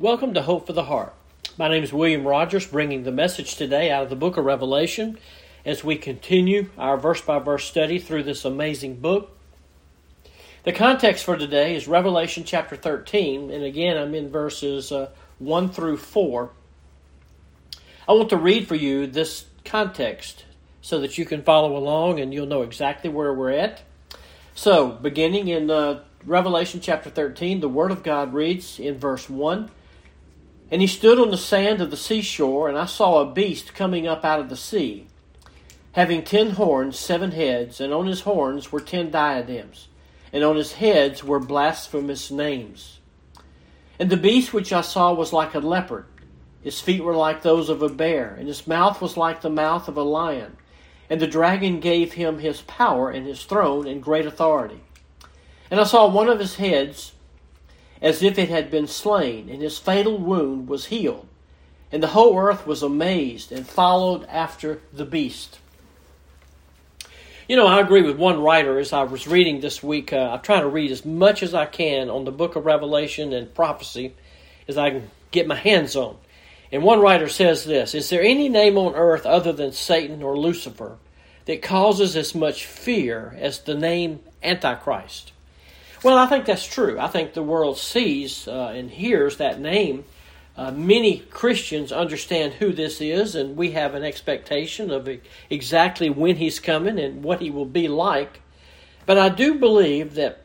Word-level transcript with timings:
Welcome 0.00 0.32
to 0.32 0.40
Hope 0.40 0.66
for 0.66 0.72
the 0.72 0.84
Heart. 0.84 1.12
My 1.58 1.68
name 1.68 1.82
is 1.82 1.92
William 1.92 2.26
Rogers, 2.26 2.66
bringing 2.66 3.02
the 3.02 3.12
message 3.12 3.56
today 3.56 3.90
out 3.90 4.02
of 4.02 4.08
the 4.08 4.16
book 4.16 4.38
of 4.38 4.46
Revelation 4.46 5.18
as 5.62 5.84
we 5.84 5.96
continue 5.96 6.70
our 6.78 6.96
verse 6.96 7.20
by 7.20 7.38
verse 7.38 7.66
study 7.66 7.98
through 7.98 8.22
this 8.22 8.46
amazing 8.46 8.96
book. 8.96 9.36
The 10.64 10.72
context 10.72 11.22
for 11.22 11.36
today 11.36 11.76
is 11.76 11.86
Revelation 11.86 12.44
chapter 12.44 12.76
13, 12.76 13.50
and 13.50 13.62
again 13.62 13.98
I'm 13.98 14.14
in 14.14 14.30
verses 14.30 14.90
uh, 14.90 15.10
1 15.38 15.68
through 15.68 15.98
4. 15.98 16.50
I 18.08 18.12
want 18.12 18.30
to 18.30 18.38
read 18.38 18.66
for 18.66 18.76
you 18.76 19.06
this 19.06 19.44
context 19.66 20.46
so 20.80 20.98
that 21.00 21.18
you 21.18 21.26
can 21.26 21.42
follow 21.42 21.76
along 21.76 22.20
and 22.20 22.32
you'll 22.32 22.46
know 22.46 22.62
exactly 22.62 23.10
where 23.10 23.34
we're 23.34 23.50
at. 23.50 23.82
So, 24.54 24.92
beginning 24.92 25.48
in 25.48 25.70
uh, 25.70 26.04
Revelation 26.24 26.80
chapter 26.80 27.10
13, 27.10 27.60
the 27.60 27.68
Word 27.68 27.90
of 27.90 28.02
God 28.02 28.32
reads 28.32 28.80
in 28.80 28.98
verse 28.98 29.28
1 29.28 29.70
and 30.70 30.80
he 30.80 30.86
stood 30.86 31.18
on 31.18 31.30
the 31.30 31.36
sand 31.36 31.80
of 31.80 31.90
the 31.90 31.96
seashore, 31.96 32.68
and 32.68 32.78
I 32.78 32.86
saw 32.86 33.20
a 33.20 33.30
beast 33.30 33.74
coming 33.74 34.06
up 34.06 34.24
out 34.24 34.40
of 34.40 34.48
the 34.48 34.56
sea, 34.56 35.08
having 35.92 36.22
ten 36.22 36.50
horns, 36.50 36.98
seven 36.98 37.32
heads, 37.32 37.80
and 37.80 37.92
on 37.92 38.06
his 38.06 38.20
horns 38.20 38.70
were 38.70 38.80
ten 38.80 39.10
diadems, 39.10 39.88
and 40.32 40.44
on 40.44 40.56
his 40.56 40.74
heads 40.74 41.24
were 41.24 41.40
blasphemous 41.40 42.30
names. 42.30 43.00
And 43.98 44.08
the 44.08 44.16
beast 44.16 44.52
which 44.52 44.72
I 44.72 44.80
saw 44.80 45.12
was 45.12 45.32
like 45.32 45.54
a 45.54 45.58
leopard. 45.58 46.06
His 46.62 46.80
feet 46.80 47.02
were 47.02 47.14
like 47.14 47.42
those 47.42 47.68
of 47.68 47.82
a 47.82 47.88
bear, 47.88 48.34
and 48.38 48.46
his 48.46 48.66
mouth 48.66 49.00
was 49.00 49.16
like 49.16 49.40
the 49.40 49.50
mouth 49.50 49.88
of 49.88 49.96
a 49.96 50.02
lion. 50.02 50.56
And 51.08 51.20
the 51.20 51.26
dragon 51.26 51.80
gave 51.80 52.12
him 52.12 52.38
his 52.38 52.60
power 52.62 53.10
and 53.10 53.26
his 53.26 53.44
throne 53.44 53.88
and 53.88 54.02
great 54.02 54.26
authority. 54.26 54.80
And 55.70 55.80
I 55.80 55.84
saw 55.84 56.08
one 56.08 56.28
of 56.28 56.38
his 56.38 56.56
heads 56.56 57.12
as 58.02 58.22
if 58.22 58.38
it 58.38 58.48
had 58.48 58.70
been 58.70 58.86
slain, 58.86 59.48
and 59.48 59.62
his 59.62 59.78
fatal 59.78 60.18
wound 60.18 60.68
was 60.68 60.86
healed. 60.86 61.26
And 61.92 62.02
the 62.02 62.08
whole 62.08 62.38
earth 62.38 62.66
was 62.66 62.82
amazed 62.82 63.50
and 63.52 63.66
followed 63.66 64.24
after 64.26 64.80
the 64.92 65.04
beast. 65.04 65.58
You 67.48 67.56
know, 67.56 67.66
I 67.66 67.80
agree 67.80 68.02
with 68.02 68.16
one 68.16 68.40
writer 68.40 68.78
as 68.78 68.92
I 68.92 69.02
was 69.02 69.26
reading 69.26 69.60
this 69.60 69.82
week. 69.82 70.12
Uh, 70.12 70.30
I 70.32 70.36
try 70.36 70.60
to 70.60 70.68
read 70.68 70.92
as 70.92 71.04
much 71.04 71.42
as 71.42 71.52
I 71.52 71.66
can 71.66 72.08
on 72.08 72.24
the 72.24 72.30
book 72.30 72.54
of 72.54 72.64
Revelation 72.64 73.32
and 73.32 73.52
prophecy 73.52 74.14
as 74.68 74.78
I 74.78 74.90
can 74.90 75.10
get 75.32 75.48
my 75.48 75.56
hands 75.56 75.96
on. 75.96 76.16
And 76.70 76.84
one 76.84 77.00
writer 77.00 77.28
says 77.28 77.64
this 77.64 77.94
Is 77.94 78.08
there 78.08 78.22
any 78.22 78.48
name 78.48 78.78
on 78.78 78.94
earth 78.94 79.26
other 79.26 79.52
than 79.52 79.72
Satan 79.72 80.22
or 80.22 80.38
Lucifer 80.38 80.98
that 81.46 81.60
causes 81.60 82.14
as 82.14 82.36
much 82.36 82.66
fear 82.66 83.36
as 83.38 83.58
the 83.58 83.74
name 83.74 84.20
Antichrist? 84.44 85.32
Well, 86.02 86.16
I 86.16 86.26
think 86.26 86.46
that's 86.46 86.66
true. 86.66 86.98
I 86.98 87.08
think 87.08 87.34
the 87.34 87.42
world 87.42 87.76
sees 87.76 88.48
uh, 88.48 88.72
and 88.74 88.90
hears 88.90 89.36
that 89.36 89.60
name. 89.60 90.04
Uh, 90.56 90.70
many 90.70 91.18
Christians 91.18 91.92
understand 91.92 92.54
who 92.54 92.72
this 92.72 93.00
is, 93.00 93.34
and 93.34 93.56
we 93.56 93.72
have 93.72 93.94
an 93.94 94.02
expectation 94.02 94.90
of 94.90 95.08
exactly 95.50 96.08
when 96.08 96.36
he's 96.36 96.58
coming 96.58 96.98
and 96.98 97.22
what 97.22 97.40
he 97.40 97.50
will 97.50 97.66
be 97.66 97.86
like. 97.86 98.40
But 99.04 99.18
I 99.18 99.28
do 99.28 99.54
believe 99.54 100.14
that 100.14 100.42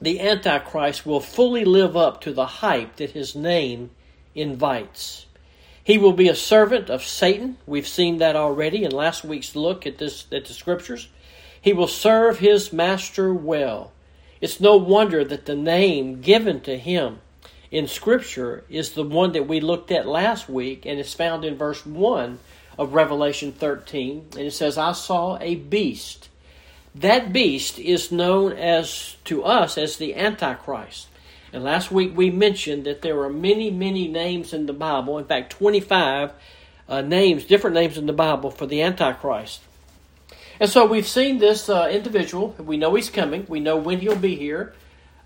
the 0.00 0.20
Antichrist 0.20 1.04
will 1.04 1.20
fully 1.20 1.64
live 1.64 1.96
up 1.96 2.20
to 2.22 2.32
the 2.32 2.46
hype 2.46 2.96
that 2.96 3.10
his 3.10 3.36
name 3.36 3.90
invites. 4.34 5.26
He 5.84 5.98
will 5.98 6.12
be 6.12 6.28
a 6.28 6.34
servant 6.34 6.88
of 6.90 7.04
Satan. 7.04 7.58
We've 7.66 7.88
seen 7.88 8.18
that 8.18 8.36
already 8.36 8.84
in 8.84 8.90
last 8.90 9.24
week's 9.24 9.54
look 9.54 9.86
at 9.86 9.98
this 9.98 10.26
at 10.32 10.46
the 10.46 10.54
scriptures. 10.54 11.08
He 11.60 11.72
will 11.72 11.88
serve 11.88 12.38
his 12.38 12.72
master 12.72 13.34
well. 13.34 13.92
It's 14.42 14.60
no 14.60 14.76
wonder 14.76 15.24
that 15.24 15.46
the 15.46 15.54
name 15.54 16.20
given 16.20 16.60
to 16.62 16.76
him 16.76 17.20
in 17.70 17.86
Scripture 17.86 18.64
is 18.68 18.90
the 18.90 19.04
one 19.04 19.30
that 19.32 19.46
we 19.46 19.60
looked 19.60 19.92
at 19.92 20.04
last 20.04 20.48
week, 20.48 20.84
and 20.84 20.98
it's 20.98 21.14
found 21.14 21.44
in 21.44 21.56
verse 21.56 21.86
1 21.86 22.40
of 22.76 22.92
Revelation 22.92 23.52
13. 23.52 24.26
And 24.32 24.40
it 24.40 24.52
says, 24.52 24.76
I 24.76 24.92
saw 24.92 25.38
a 25.40 25.54
beast. 25.54 26.28
That 26.92 27.32
beast 27.32 27.78
is 27.78 28.10
known 28.10 28.52
as 28.52 29.16
to 29.26 29.44
us 29.44 29.78
as 29.78 29.96
the 29.96 30.16
Antichrist. 30.16 31.06
And 31.52 31.62
last 31.62 31.92
week 31.92 32.16
we 32.16 32.30
mentioned 32.30 32.82
that 32.84 33.02
there 33.02 33.22
are 33.22 33.30
many, 33.30 33.70
many 33.70 34.08
names 34.08 34.52
in 34.52 34.66
the 34.66 34.72
Bible. 34.72 35.18
In 35.18 35.24
fact, 35.24 35.52
25 35.52 36.32
uh, 36.88 37.00
names, 37.02 37.44
different 37.44 37.74
names 37.74 37.96
in 37.96 38.06
the 38.06 38.12
Bible 38.12 38.50
for 38.50 38.66
the 38.66 38.82
Antichrist. 38.82 39.60
And 40.62 40.70
so 40.70 40.86
we've 40.86 41.08
seen 41.08 41.38
this 41.38 41.68
uh, 41.68 41.88
individual. 41.90 42.54
We 42.56 42.76
know 42.76 42.94
he's 42.94 43.10
coming. 43.10 43.46
We 43.48 43.58
know 43.58 43.76
when 43.76 43.98
he'll 43.98 44.14
be 44.14 44.36
here. 44.36 44.72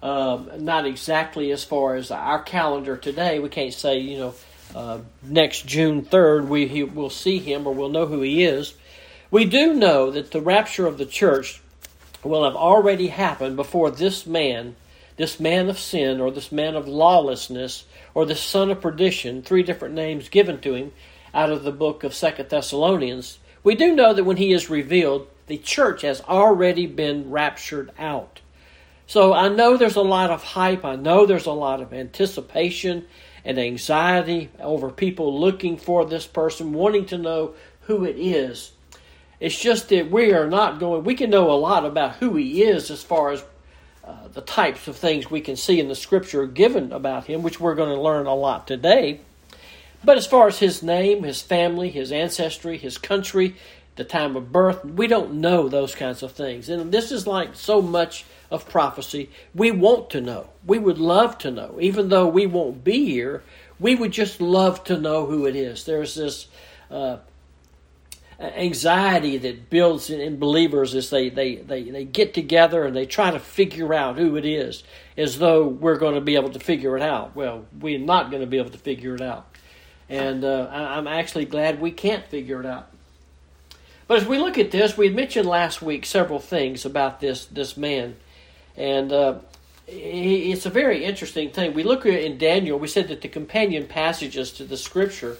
Um, 0.02 0.50
not 0.60 0.86
exactly 0.86 1.50
as 1.50 1.62
far 1.62 1.94
as 1.94 2.10
our 2.10 2.42
calendar 2.42 2.96
today. 2.96 3.38
We 3.38 3.50
can't 3.50 3.74
say, 3.74 3.98
you 3.98 4.16
know, 4.16 4.34
uh, 4.74 5.00
next 5.22 5.66
June 5.66 6.06
3rd 6.06 6.48
we 6.48 6.68
he, 6.68 6.84
we'll 6.84 7.10
see 7.10 7.38
him 7.38 7.66
or 7.66 7.74
we'll 7.74 7.90
know 7.90 8.06
who 8.06 8.22
he 8.22 8.44
is. 8.44 8.72
We 9.30 9.44
do 9.44 9.74
know 9.74 10.10
that 10.10 10.30
the 10.30 10.40
rapture 10.40 10.86
of 10.86 10.96
the 10.96 11.04
church 11.04 11.60
will 12.22 12.44
have 12.44 12.56
already 12.56 13.08
happened 13.08 13.56
before 13.56 13.90
this 13.90 14.26
man, 14.26 14.74
this 15.18 15.38
man 15.38 15.68
of 15.68 15.78
sin 15.78 16.18
or 16.18 16.30
this 16.30 16.50
man 16.50 16.76
of 16.76 16.88
lawlessness 16.88 17.84
or 18.14 18.24
the 18.24 18.34
son 18.34 18.70
of 18.70 18.80
perdition, 18.80 19.42
three 19.42 19.62
different 19.62 19.94
names 19.94 20.30
given 20.30 20.58
to 20.62 20.72
him 20.72 20.92
out 21.34 21.52
of 21.52 21.62
the 21.62 21.72
book 21.72 22.04
of 22.04 22.14
Second 22.14 22.48
Thessalonians, 22.48 23.38
we 23.66 23.74
do 23.74 23.96
know 23.96 24.14
that 24.14 24.22
when 24.22 24.36
he 24.36 24.52
is 24.52 24.70
revealed, 24.70 25.26
the 25.48 25.58
church 25.58 26.02
has 26.02 26.20
already 26.20 26.86
been 26.86 27.32
raptured 27.32 27.90
out. 27.98 28.40
So 29.08 29.34
I 29.34 29.48
know 29.48 29.76
there's 29.76 29.96
a 29.96 30.02
lot 30.02 30.30
of 30.30 30.44
hype. 30.44 30.84
I 30.84 30.94
know 30.94 31.26
there's 31.26 31.46
a 31.46 31.50
lot 31.50 31.80
of 31.80 31.92
anticipation 31.92 33.06
and 33.44 33.58
anxiety 33.58 34.50
over 34.60 34.88
people 34.88 35.40
looking 35.40 35.78
for 35.78 36.04
this 36.04 36.28
person, 36.28 36.74
wanting 36.74 37.06
to 37.06 37.18
know 37.18 37.54
who 37.80 38.04
it 38.04 38.14
is. 38.20 38.70
It's 39.40 39.58
just 39.58 39.88
that 39.88 40.12
we 40.12 40.32
are 40.32 40.46
not 40.46 40.78
going, 40.78 41.02
we 41.02 41.16
can 41.16 41.30
know 41.30 41.50
a 41.50 41.58
lot 41.58 41.84
about 41.84 42.14
who 42.18 42.36
he 42.36 42.62
is 42.62 42.88
as 42.92 43.02
far 43.02 43.32
as 43.32 43.44
uh, 44.04 44.28
the 44.28 44.42
types 44.42 44.86
of 44.86 44.94
things 44.94 45.28
we 45.28 45.40
can 45.40 45.56
see 45.56 45.80
in 45.80 45.88
the 45.88 45.96
scripture 45.96 46.46
given 46.46 46.92
about 46.92 47.24
him, 47.24 47.42
which 47.42 47.58
we're 47.58 47.74
going 47.74 47.92
to 47.92 48.00
learn 48.00 48.26
a 48.26 48.34
lot 48.36 48.68
today. 48.68 49.22
But 50.04 50.16
as 50.16 50.26
far 50.26 50.46
as 50.46 50.58
his 50.58 50.82
name, 50.82 51.22
his 51.22 51.42
family, 51.42 51.90
his 51.90 52.12
ancestry, 52.12 52.78
his 52.78 52.98
country, 52.98 53.56
the 53.96 54.04
time 54.04 54.36
of 54.36 54.52
birth, 54.52 54.84
we 54.84 55.06
don't 55.06 55.34
know 55.34 55.68
those 55.68 55.94
kinds 55.94 56.22
of 56.22 56.32
things. 56.32 56.68
And 56.68 56.92
this 56.92 57.10
is 57.10 57.26
like 57.26 57.54
so 57.54 57.82
much 57.82 58.24
of 58.50 58.68
prophecy. 58.68 59.30
We 59.54 59.70
want 59.70 60.10
to 60.10 60.20
know. 60.20 60.50
We 60.64 60.78
would 60.78 60.98
love 60.98 61.38
to 61.38 61.50
know. 61.50 61.78
Even 61.80 62.10
though 62.10 62.28
we 62.28 62.46
won't 62.46 62.84
be 62.84 63.06
here, 63.06 63.42
we 63.80 63.94
would 63.94 64.12
just 64.12 64.40
love 64.40 64.84
to 64.84 64.98
know 64.98 65.26
who 65.26 65.46
it 65.46 65.56
is. 65.56 65.84
There's 65.84 66.14
this 66.14 66.46
uh, 66.90 67.18
anxiety 68.38 69.38
that 69.38 69.70
builds 69.70 70.10
in, 70.10 70.38
believers 70.38 70.94
as 70.94 71.10
they, 71.10 71.30
they, 71.30 71.56
they, 71.56 71.82
they 71.84 72.04
get 72.04 72.34
together 72.34 72.84
and 72.84 72.94
they 72.94 73.06
try 73.06 73.30
to 73.30 73.40
figure 73.40 73.92
out 73.94 74.18
who 74.18 74.36
it 74.36 74.44
is, 74.44 74.84
as 75.16 75.38
though 75.38 75.66
we're 75.66 75.98
going 75.98 76.14
to 76.14 76.20
be 76.20 76.36
able 76.36 76.50
to 76.50 76.60
figure 76.60 76.96
it 76.96 77.02
out. 77.02 77.34
Well, 77.34 77.66
we're 77.80 77.98
not 77.98 78.30
going 78.30 78.42
to 78.42 78.46
be 78.46 78.58
able 78.58 78.70
to 78.70 78.78
figure 78.78 79.14
it 79.14 79.22
out. 79.22 79.46
And 80.08 80.44
uh, 80.44 80.68
I'm 80.70 81.08
actually 81.08 81.46
glad 81.46 81.80
we 81.80 81.90
can't 81.90 82.24
figure 82.26 82.60
it 82.60 82.66
out. 82.66 82.86
But 84.06 84.18
as 84.18 84.26
we 84.26 84.38
look 84.38 84.56
at 84.56 84.70
this, 84.70 84.96
we 84.96 85.10
mentioned 85.10 85.48
last 85.48 85.82
week 85.82 86.06
several 86.06 86.38
things 86.38 86.84
about 86.84 87.18
this 87.18 87.46
this 87.46 87.76
man, 87.76 88.14
and 88.76 89.12
uh, 89.12 89.38
it's 89.88 90.64
a 90.64 90.70
very 90.70 91.04
interesting 91.04 91.50
thing. 91.50 91.74
We 91.74 91.82
look 91.82 92.06
in 92.06 92.38
Daniel. 92.38 92.78
We 92.78 92.86
said 92.86 93.08
that 93.08 93.20
the 93.20 93.28
companion 93.28 93.88
passages 93.88 94.52
to 94.52 94.64
the 94.64 94.76
scripture 94.76 95.38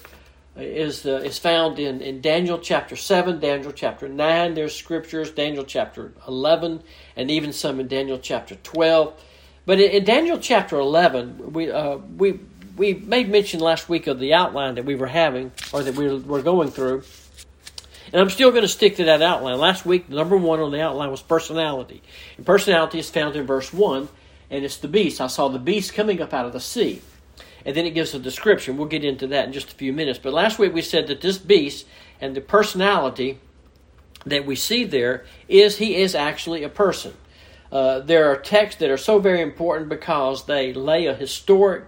is 0.57 1.07
uh, 1.07 1.23
is 1.25 1.39
found 1.39 1.79
in, 1.79 2.01
in 2.01 2.21
Daniel 2.21 2.59
chapter 2.59 2.97
seven, 2.97 3.39
Daniel 3.39 3.71
chapter 3.71 4.09
nine. 4.09 4.55
There's 4.55 4.75
scriptures 4.75 5.31
Daniel 5.31 5.65
chapter 5.65 6.13
eleven, 6.27 6.83
and 7.15 7.31
even 7.31 7.53
some 7.53 7.79
in 7.79 7.87
Daniel 7.87 8.19
chapter 8.19 8.57
twelve. 8.57 9.15
But 9.65 9.79
in, 9.79 9.91
in 9.93 10.05
Daniel 10.05 10.39
chapter 10.39 10.77
eleven, 10.77 11.53
we 11.53 11.71
uh, 11.71 11.99
we 11.99 12.41
we 12.77 12.95
made 12.95 13.29
mention 13.29 13.61
last 13.61 13.89
week 13.89 14.07
of 14.07 14.19
the 14.19 14.35
outline 14.35 14.75
that 14.75 14.85
we 14.85 14.95
were 14.95 15.07
having 15.07 15.51
or 15.73 15.83
that 15.83 15.95
we 15.95 16.15
were 16.19 16.43
going 16.43 16.71
through. 16.71 17.03
And 18.13 18.21
I'm 18.21 18.31
still 18.31 18.51
going 18.51 18.63
to 18.63 18.69
stick 18.69 18.97
to 18.97 19.05
that 19.05 19.23
outline. 19.23 19.59
Last 19.59 19.85
week, 19.85 20.09
number 20.09 20.37
one 20.37 20.61
on 20.61 20.71
the 20.71 20.81
outline 20.81 21.11
was 21.11 21.23
personality. 21.23 22.03
And 22.37 22.47
personality 22.47 22.99
is 22.99 23.11
found 23.11 23.35
in 23.35 23.47
verse 23.47 23.73
1, 23.73 24.09
and 24.51 24.65
it's 24.65 24.77
the 24.77 24.89
beast. 24.89 25.21
I 25.21 25.27
saw 25.27 25.49
the 25.49 25.59
beast 25.59 25.95
coming 25.95 26.21
up 26.21 26.33
out 26.33 26.47
of 26.47 26.53
the 26.53 26.61
sea. 26.61 27.03
And 27.65 27.75
then 27.75 27.85
it 27.85 27.95
gives 27.95 28.15
a 28.15 28.21
description. 28.21 28.77
We'll 28.77 28.87
get 28.87 29.05
into 29.05 29.27
that 29.29 29.47
in 29.47 29.53
just 29.53 29.73
a 29.73 29.75
few 29.75 29.93
minutes. 29.93 30.21
But 30.23 30.33
last 30.33 30.59
week 30.59 30.73
we 30.73 30.83
said 30.83 31.09
that 31.09 31.21
this 31.21 31.39
beast 31.39 31.85
and 32.21 32.37
the 32.37 32.41
personality 32.41 33.41
that 34.25 34.47
we 34.47 34.55
see 34.55 34.85
there 34.85 35.25
is 35.49 35.79
he 35.79 35.97
is 35.97 36.15
actually 36.15 36.63
a 36.63 36.69
person. 36.69 37.15
Uh, 37.73 37.99
there 37.99 38.31
are 38.31 38.37
texts 38.37 38.79
that 38.81 38.91
are 38.91 38.97
so 38.97 39.19
very 39.19 39.41
important 39.41 39.89
because 39.89 40.47
they 40.47 40.73
lay 40.73 41.07
a 41.07 41.15
historic 41.15 41.87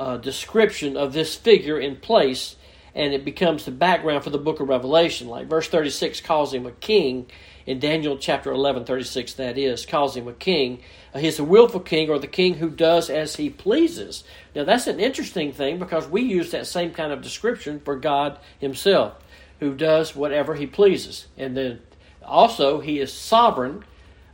uh, 0.00 0.16
description 0.16 0.96
of 0.96 1.12
this 1.12 1.34
figure 1.36 1.78
in 1.78 1.96
place 1.96 2.56
and 2.94 3.12
it 3.14 3.24
becomes 3.24 3.64
the 3.64 3.70
background 3.70 4.24
for 4.24 4.30
the 4.30 4.38
book 4.38 4.58
of 4.58 4.68
Revelation. 4.68 5.28
Like 5.28 5.46
verse 5.46 5.68
36 5.68 6.20
calls 6.22 6.52
him 6.52 6.66
a 6.66 6.72
king, 6.72 7.26
in 7.66 7.78
Daniel 7.78 8.18
chapter 8.18 8.50
11, 8.50 8.84
36, 8.84 9.34
that 9.34 9.56
is, 9.58 9.86
calls 9.86 10.16
him 10.16 10.26
a 10.26 10.32
king. 10.32 10.80
Uh, 11.14 11.18
he's 11.18 11.38
a 11.38 11.44
willful 11.44 11.78
king 11.78 12.10
or 12.10 12.18
the 12.18 12.26
king 12.26 12.54
who 12.54 12.70
does 12.70 13.10
as 13.10 13.36
he 13.36 13.50
pleases. 13.50 14.24
Now, 14.54 14.64
that's 14.64 14.86
an 14.86 14.98
interesting 14.98 15.52
thing 15.52 15.78
because 15.78 16.08
we 16.08 16.22
use 16.22 16.50
that 16.50 16.66
same 16.66 16.92
kind 16.92 17.12
of 17.12 17.22
description 17.22 17.80
for 17.80 17.96
God 17.96 18.38
himself, 18.58 19.14
who 19.60 19.74
does 19.74 20.16
whatever 20.16 20.54
he 20.54 20.66
pleases. 20.66 21.26
And 21.36 21.56
then 21.56 21.80
also, 22.24 22.80
he 22.80 22.98
is 22.98 23.12
sovereign. 23.12 23.84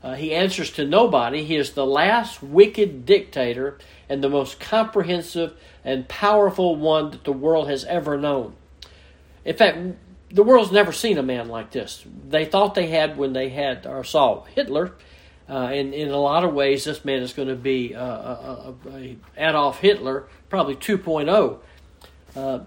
Uh, 0.03 0.15
he 0.15 0.35
answers 0.35 0.71
to 0.73 0.85
nobody. 0.85 1.45
He 1.45 1.57
is 1.57 1.73
the 1.73 1.87
last 1.87 2.43
wicked 2.43 3.07
dictator 3.07 3.79
and 4.09 4.23
the 4.23 4.29
most 4.29 4.61
comprehensive 4.61 5.55
and 5.85 6.09
powerful 6.09 6.77
one 6.77 7.11
that 7.11 7.25
the 7.25 7.33
world 7.33 7.69
has 7.69 7.85
ever 7.85 8.17
known. 8.17 8.55
In 9.45 9.57
fact, 9.57 9.79
the 10.31 10.43
world's 10.43 10.73
never 10.73 10.93
seen 10.93 11.19
a 11.19 11.23
man 11.23 11.49
like 11.49 11.71
this. 11.71 12.05
They 12.29 12.45
thought 12.45 12.75
they 12.75 12.89
had 12.89 13.17
when 13.17 13.33
they 13.33 13.49
had 13.49 13.87
or 13.87 14.05
saw 14.05 14.45
Hitler. 14.45 14.93
Uh, 15.49 15.69
and 15.73 15.95
in 15.95 16.11
a 16.11 16.17
lot 16.17 16.45
of 16.45 16.53
ways, 16.53 16.85
this 16.85 17.05
man 17.05 17.23
is 17.23 17.33
going 17.33 17.49
to 17.49 17.55
be 17.55 17.95
uh, 17.95 18.05
a, 18.05 18.75
a, 18.87 18.91
a 18.91 19.17
Adolf 19.37 19.79
Hitler, 19.79 20.27
probably 20.49 20.75
2.0. 20.75 21.59
Uh, 22.35 22.65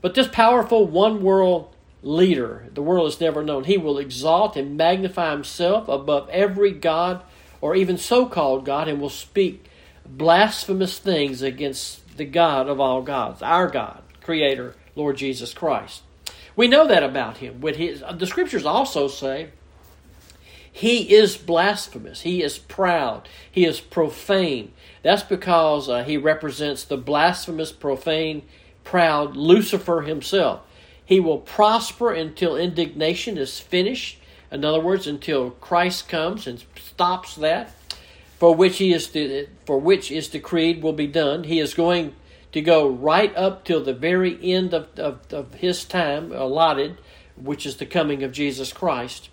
but 0.00 0.14
this 0.14 0.28
powerful 0.28 0.86
one 0.86 1.20
world 1.22 1.74
leader, 2.06 2.66
the 2.72 2.82
world 2.82 3.06
has 3.06 3.20
never 3.20 3.42
known, 3.42 3.64
he 3.64 3.76
will 3.76 3.98
exalt 3.98 4.56
and 4.56 4.76
magnify 4.76 5.32
himself 5.32 5.88
above 5.88 6.28
every 6.30 6.70
God 6.70 7.20
or 7.60 7.74
even 7.74 7.98
so 7.98 8.26
called 8.26 8.64
God 8.64 8.86
and 8.86 9.00
will 9.00 9.10
speak 9.10 9.66
blasphemous 10.06 10.98
things 10.98 11.42
against 11.42 12.16
the 12.16 12.24
God 12.24 12.68
of 12.68 12.78
all 12.78 13.02
gods, 13.02 13.42
our 13.42 13.68
God, 13.68 14.02
Creator, 14.22 14.76
Lord 14.94 15.16
Jesus 15.16 15.52
Christ. 15.52 16.02
We 16.54 16.68
know 16.68 16.86
that 16.86 17.02
about 17.02 17.38
him. 17.38 17.60
When 17.60 17.74
his, 17.74 18.02
the 18.14 18.26
scriptures 18.26 18.64
also 18.64 19.08
say 19.08 19.50
he 20.70 21.14
is 21.14 21.36
blasphemous. 21.36 22.20
He 22.20 22.42
is 22.42 22.56
proud. 22.56 23.28
He 23.50 23.64
is 23.64 23.80
profane. 23.80 24.72
That's 25.02 25.22
because 25.22 25.88
uh, 25.88 26.04
he 26.04 26.16
represents 26.16 26.84
the 26.84 26.96
blasphemous, 26.96 27.72
profane, 27.72 28.42
proud 28.84 29.36
Lucifer 29.36 30.02
himself. 30.02 30.60
He 31.06 31.20
will 31.20 31.38
prosper 31.38 32.12
until 32.12 32.56
indignation 32.56 33.38
is 33.38 33.60
finished. 33.60 34.18
In 34.50 34.64
other 34.64 34.80
words, 34.80 35.06
until 35.06 35.52
Christ 35.52 36.08
comes 36.08 36.46
and 36.46 36.62
stops 36.76 37.36
that, 37.36 37.72
for 38.38 38.54
which 38.54 38.78
he 38.78 38.92
is 38.92 39.06
de- 39.06 39.48
for 39.64 39.78
which 39.78 40.10
is 40.10 40.28
decreed 40.28 40.82
will 40.82 40.92
be 40.92 41.06
done. 41.06 41.44
He 41.44 41.60
is 41.60 41.72
going 41.74 42.14
to 42.52 42.60
go 42.60 42.88
right 42.88 43.34
up 43.36 43.64
till 43.64 43.82
the 43.82 43.94
very 43.94 44.38
end 44.42 44.74
of, 44.74 44.88
of, 44.98 45.20
of 45.32 45.54
his 45.54 45.84
time 45.84 46.32
allotted, 46.32 46.98
which 47.36 47.64
is 47.66 47.76
the 47.76 47.86
coming 47.86 48.22
of 48.22 48.32
Jesus 48.32 48.72
Christ. 48.72 49.30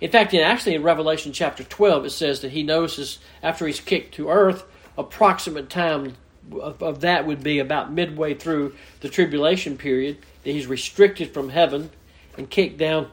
In 0.00 0.10
fact, 0.10 0.34
in, 0.34 0.40
actually 0.40 0.74
in 0.74 0.82
Revelation 0.82 1.32
chapter 1.32 1.62
12, 1.62 2.06
it 2.06 2.10
says 2.10 2.40
that 2.40 2.50
he 2.50 2.64
knows 2.64 2.96
his, 2.96 3.18
after 3.42 3.66
he's 3.66 3.78
kicked 3.78 4.14
to 4.14 4.28
earth, 4.28 4.64
approximate 4.98 5.70
time 5.70 6.16
of, 6.60 6.82
of 6.82 7.00
that 7.00 7.26
would 7.26 7.42
be 7.42 7.60
about 7.60 7.92
midway 7.92 8.34
through 8.34 8.74
the 9.00 9.08
tribulation 9.08 9.76
period, 9.78 10.18
that 10.42 10.50
he's 10.50 10.66
restricted 10.66 11.32
from 11.32 11.50
heaven 11.50 11.90
and 12.36 12.48
kicked 12.50 12.78
down 12.78 13.10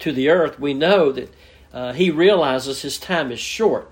to 0.00 0.12
the 0.12 0.28
earth. 0.28 0.60
We 0.60 0.74
know 0.74 1.12
that 1.12 1.34
uh, 1.72 1.92
he 1.92 2.10
realizes 2.10 2.82
his 2.82 2.98
time 2.98 3.32
is 3.32 3.40
short. 3.40 3.90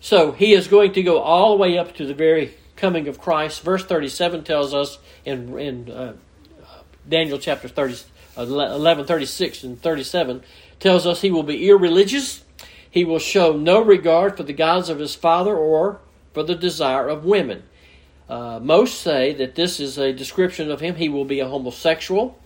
So 0.00 0.32
he 0.32 0.52
is 0.52 0.68
going 0.68 0.92
to 0.94 1.02
go 1.02 1.20
all 1.20 1.50
the 1.50 1.56
way 1.56 1.78
up 1.78 1.94
to 1.96 2.06
the 2.06 2.14
very 2.14 2.54
coming 2.76 3.08
of 3.08 3.20
Christ. 3.20 3.62
Verse 3.62 3.84
37 3.84 4.44
tells 4.44 4.72
us 4.72 4.98
in, 5.24 5.58
in 5.58 5.90
uh, 5.90 6.14
Daniel 7.08 7.38
chapter 7.38 7.68
30, 7.68 7.96
uh, 8.36 8.42
11, 8.42 9.06
36 9.06 9.64
and 9.64 9.80
37 9.80 10.42
tells 10.78 11.06
us 11.06 11.20
he 11.20 11.30
will 11.30 11.42
be 11.42 11.68
irreligious. 11.68 12.42
He 12.90 13.04
will 13.04 13.18
show 13.18 13.52
no 13.52 13.82
regard 13.82 14.36
for 14.36 14.42
the 14.42 14.52
gods 14.52 14.88
of 14.88 14.98
his 14.98 15.14
father 15.14 15.54
or 15.54 16.00
for 16.32 16.42
the 16.42 16.54
desire 16.54 17.08
of 17.08 17.24
women. 17.24 17.62
Uh, 18.30 18.60
most 18.62 19.00
say 19.00 19.34
that 19.34 19.56
this 19.56 19.80
is 19.80 19.98
a 19.98 20.12
description 20.12 20.70
of 20.70 20.78
him. 20.78 20.94
He 20.94 21.08
will 21.08 21.24
be 21.24 21.40
a 21.40 21.48
homosexual. 21.48 22.38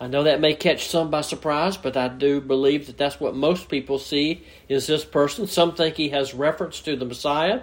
I 0.00 0.08
know 0.08 0.24
that 0.24 0.40
may 0.40 0.54
catch 0.54 0.88
some 0.88 1.10
by 1.10 1.20
surprise, 1.20 1.76
but 1.76 1.96
I 1.96 2.08
do 2.08 2.40
believe 2.40 2.88
that 2.88 2.98
that's 2.98 3.20
what 3.20 3.36
most 3.36 3.68
people 3.68 4.00
see 4.00 4.42
is 4.68 4.88
this 4.88 5.04
person. 5.04 5.46
Some 5.46 5.76
think 5.76 5.94
he 5.94 6.08
has 6.08 6.34
reference 6.34 6.80
to 6.80 6.96
the 6.96 7.04
Messiah. 7.04 7.62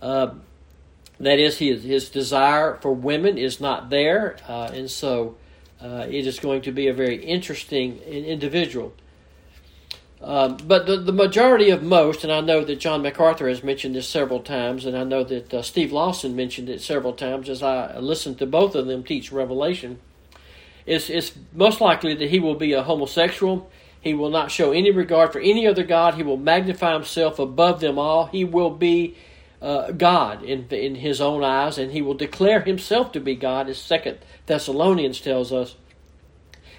Uh, 0.00 0.34
that 1.18 1.40
is, 1.40 1.58
his, 1.58 1.82
his 1.82 2.10
desire 2.10 2.78
for 2.80 2.92
women 2.92 3.38
is 3.38 3.60
not 3.60 3.90
there, 3.90 4.36
uh, 4.48 4.70
and 4.72 4.88
so 4.88 5.36
uh, 5.82 6.06
it 6.08 6.28
is 6.28 6.38
going 6.38 6.62
to 6.62 6.72
be 6.72 6.86
a 6.86 6.94
very 6.94 7.16
interesting 7.24 7.98
individual. 7.98 8.92
Um, 10.22 10.58
but 10.66 10.86
the, 10.86 10.98
the 10.98 11.12
majority 11.12 11.70
of 11.70 11.82
most, 11.82 12.24
and 12.24 12.32
I 12.32 12.42
know 12.42 12.62
that 12.62 12.78
John 12.78 13.00
MacArthur 13.00 13.48
has 13.48 13.64
mentioned 13.64 13.94
this 13.94 14.06
several 14.06 14.40
times, 14.40 14.84
and 14.84 14.96
I 14.96 15.02
know 15.02 15.24
that 15.24 15.54
uh, 15.54 15.62
Steve 15.62 15.92
Lawson 15.92 16.36
mentioned 16.36 16.68
it 16.68 16.82
several 16.82 17.14
times 17.14 17.48
as 17.48 17.62
I 17.62 17.98
listened 17.98 18.38
to 18.38 18.46
both 18.46 18.74
of 18.74 18.86
them 18.86 19.02
teach 19.02 19.32
Revelation, 19.32 19.98
it's, 20.84 21.08
it's 21.08 21.32
most 21.54 21.80
likely 21.80 22.14
that 22.14 22.30
he 22.30 22.38
will 22.38 22.54
be 22.54 22.74
a 22.74 22.82
homosexual. 22.82 23.70
He 24.00 24.12
will 24.12 24.30
not 24.30 24.50
show 24.50 24.72
any 24.72 24.90
regard 24.90 25.32
for 25.32 25.40
any 25.40 25.66
other 25.66 25.84
God. 25.84 26.14
He 26.14 26.22
will 26.22 26.36
magnify 26.36 26.92
himself 26.94 27.38
above 27.38 27.80
them 27.80 27.98
all. 27.98 28.26
He 28.26 28.44
will 28.44 28.70
be 28.70 29.16
uh, 29.62 29.92
God 29.92 30.42
in 30.42 30.66
in 30.70 30.96
his 30.96 31.20
own 31.20 31.44
eyes, 31.44 31.76
and 31.76 31.92
he 31.92 32.00
will 32.00 32.14
declare 32.14 32.60
himself 32.60 33.12
to 33.12 33.20
be 33.20 33.34
God, 33.34 33.68
as 33.68 33.78
Second 33.78 34.18
Thessalonians 34.46 35.20
tells 35.20 35.52
us. 35.52 35.76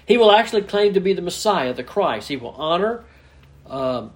He 0.04 0.16
will 0.16 0.32
actually 0.32 0.62
claim 0.62 0.94
to 0.94 1.00
be 1.00 1.12
the 1.12 1.22
Messiah, 1.22 1.72
the 1.72 1.84
Christ. 1.84 2.28
He 2.28 2.36
will 2.36 2.50
honor 2.50 3.04
uh, 3.72 4.08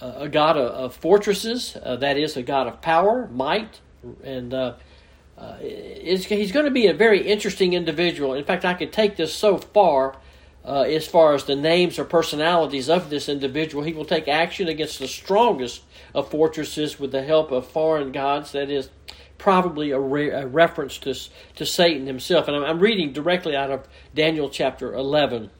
a 0.00 0.28
God 0.28 0.56
of, 0.56 0.72
of 0.72 0.94
fortresses, 0.94 1.76
uh, 1.82 1.96
that 1.96 2.18
is, 2.18 2.36
a 2.36 2.42
God 2.42 2.66
of 2.66 2.82
power, 2.82 3.28
might, 3.32 3.80
and 4.22 4.52
uh, 4.52 4.74
uh, 5.38 5.56
he's 5.58 6.52
going 6.52 6.64
to 6.64 6.70
be 6.70 6.86
a 6.86 6.94
very 6.94 7.26
interesting 7.26 7.72
individual. 7.72 8.34
In 8.34 8.44
fact, 8.44 8.64
I 8.64 8.74
could 8.74 8.92
take 8.92 9.16
this 9.16 9.32
so 9.32 9.58
far 9.58 10.16
uh, 10.64 10.80
as 10.82 11.06
far 11.06 11.34
as 11.34 11.44
the 11.44 11.54
names 11.54 11.98
or 11.98 12.04
personalities 12.04 12.88
of 12.88 13.08
this 13.08 13.28
individual. 13.28 13.84
He 13.84 13.92
will 13.92 14.04
take 14.04 14.26
action 14.28 14.66
against 14.66 14.98
the 14.98 15.08
strongest 15.08 15.82
of 16.14 16.30
fortresses 16.30 16.98
with 16.98 17.12
the 17.12 17.22
help 17.22 17.52
of 17.52 17.66
foreign 17.68 18.10
gods. 18.12 18.52
That 18.52 18.70
is 18.70 18.90
probably 19.38 19.90
a, 19.92 20.00
re- 20.00 20.30
a 20.30 20.46
reference 20.46 20.98
to, 20.98 21.14
to 21.56 21.66
Satan 21.66 22.06
himself. 22.06 22.48
And 22.48 22.56
I'm, 22.56 22.64
I'm 22.64 22.80
reading 22.80 23.12
directly 23.12 23.54
out 23.54 23.70
of 23.70 23.86
Daniel 24.14 24.50
chapter 24.50 24.94
11. 24.94 25.50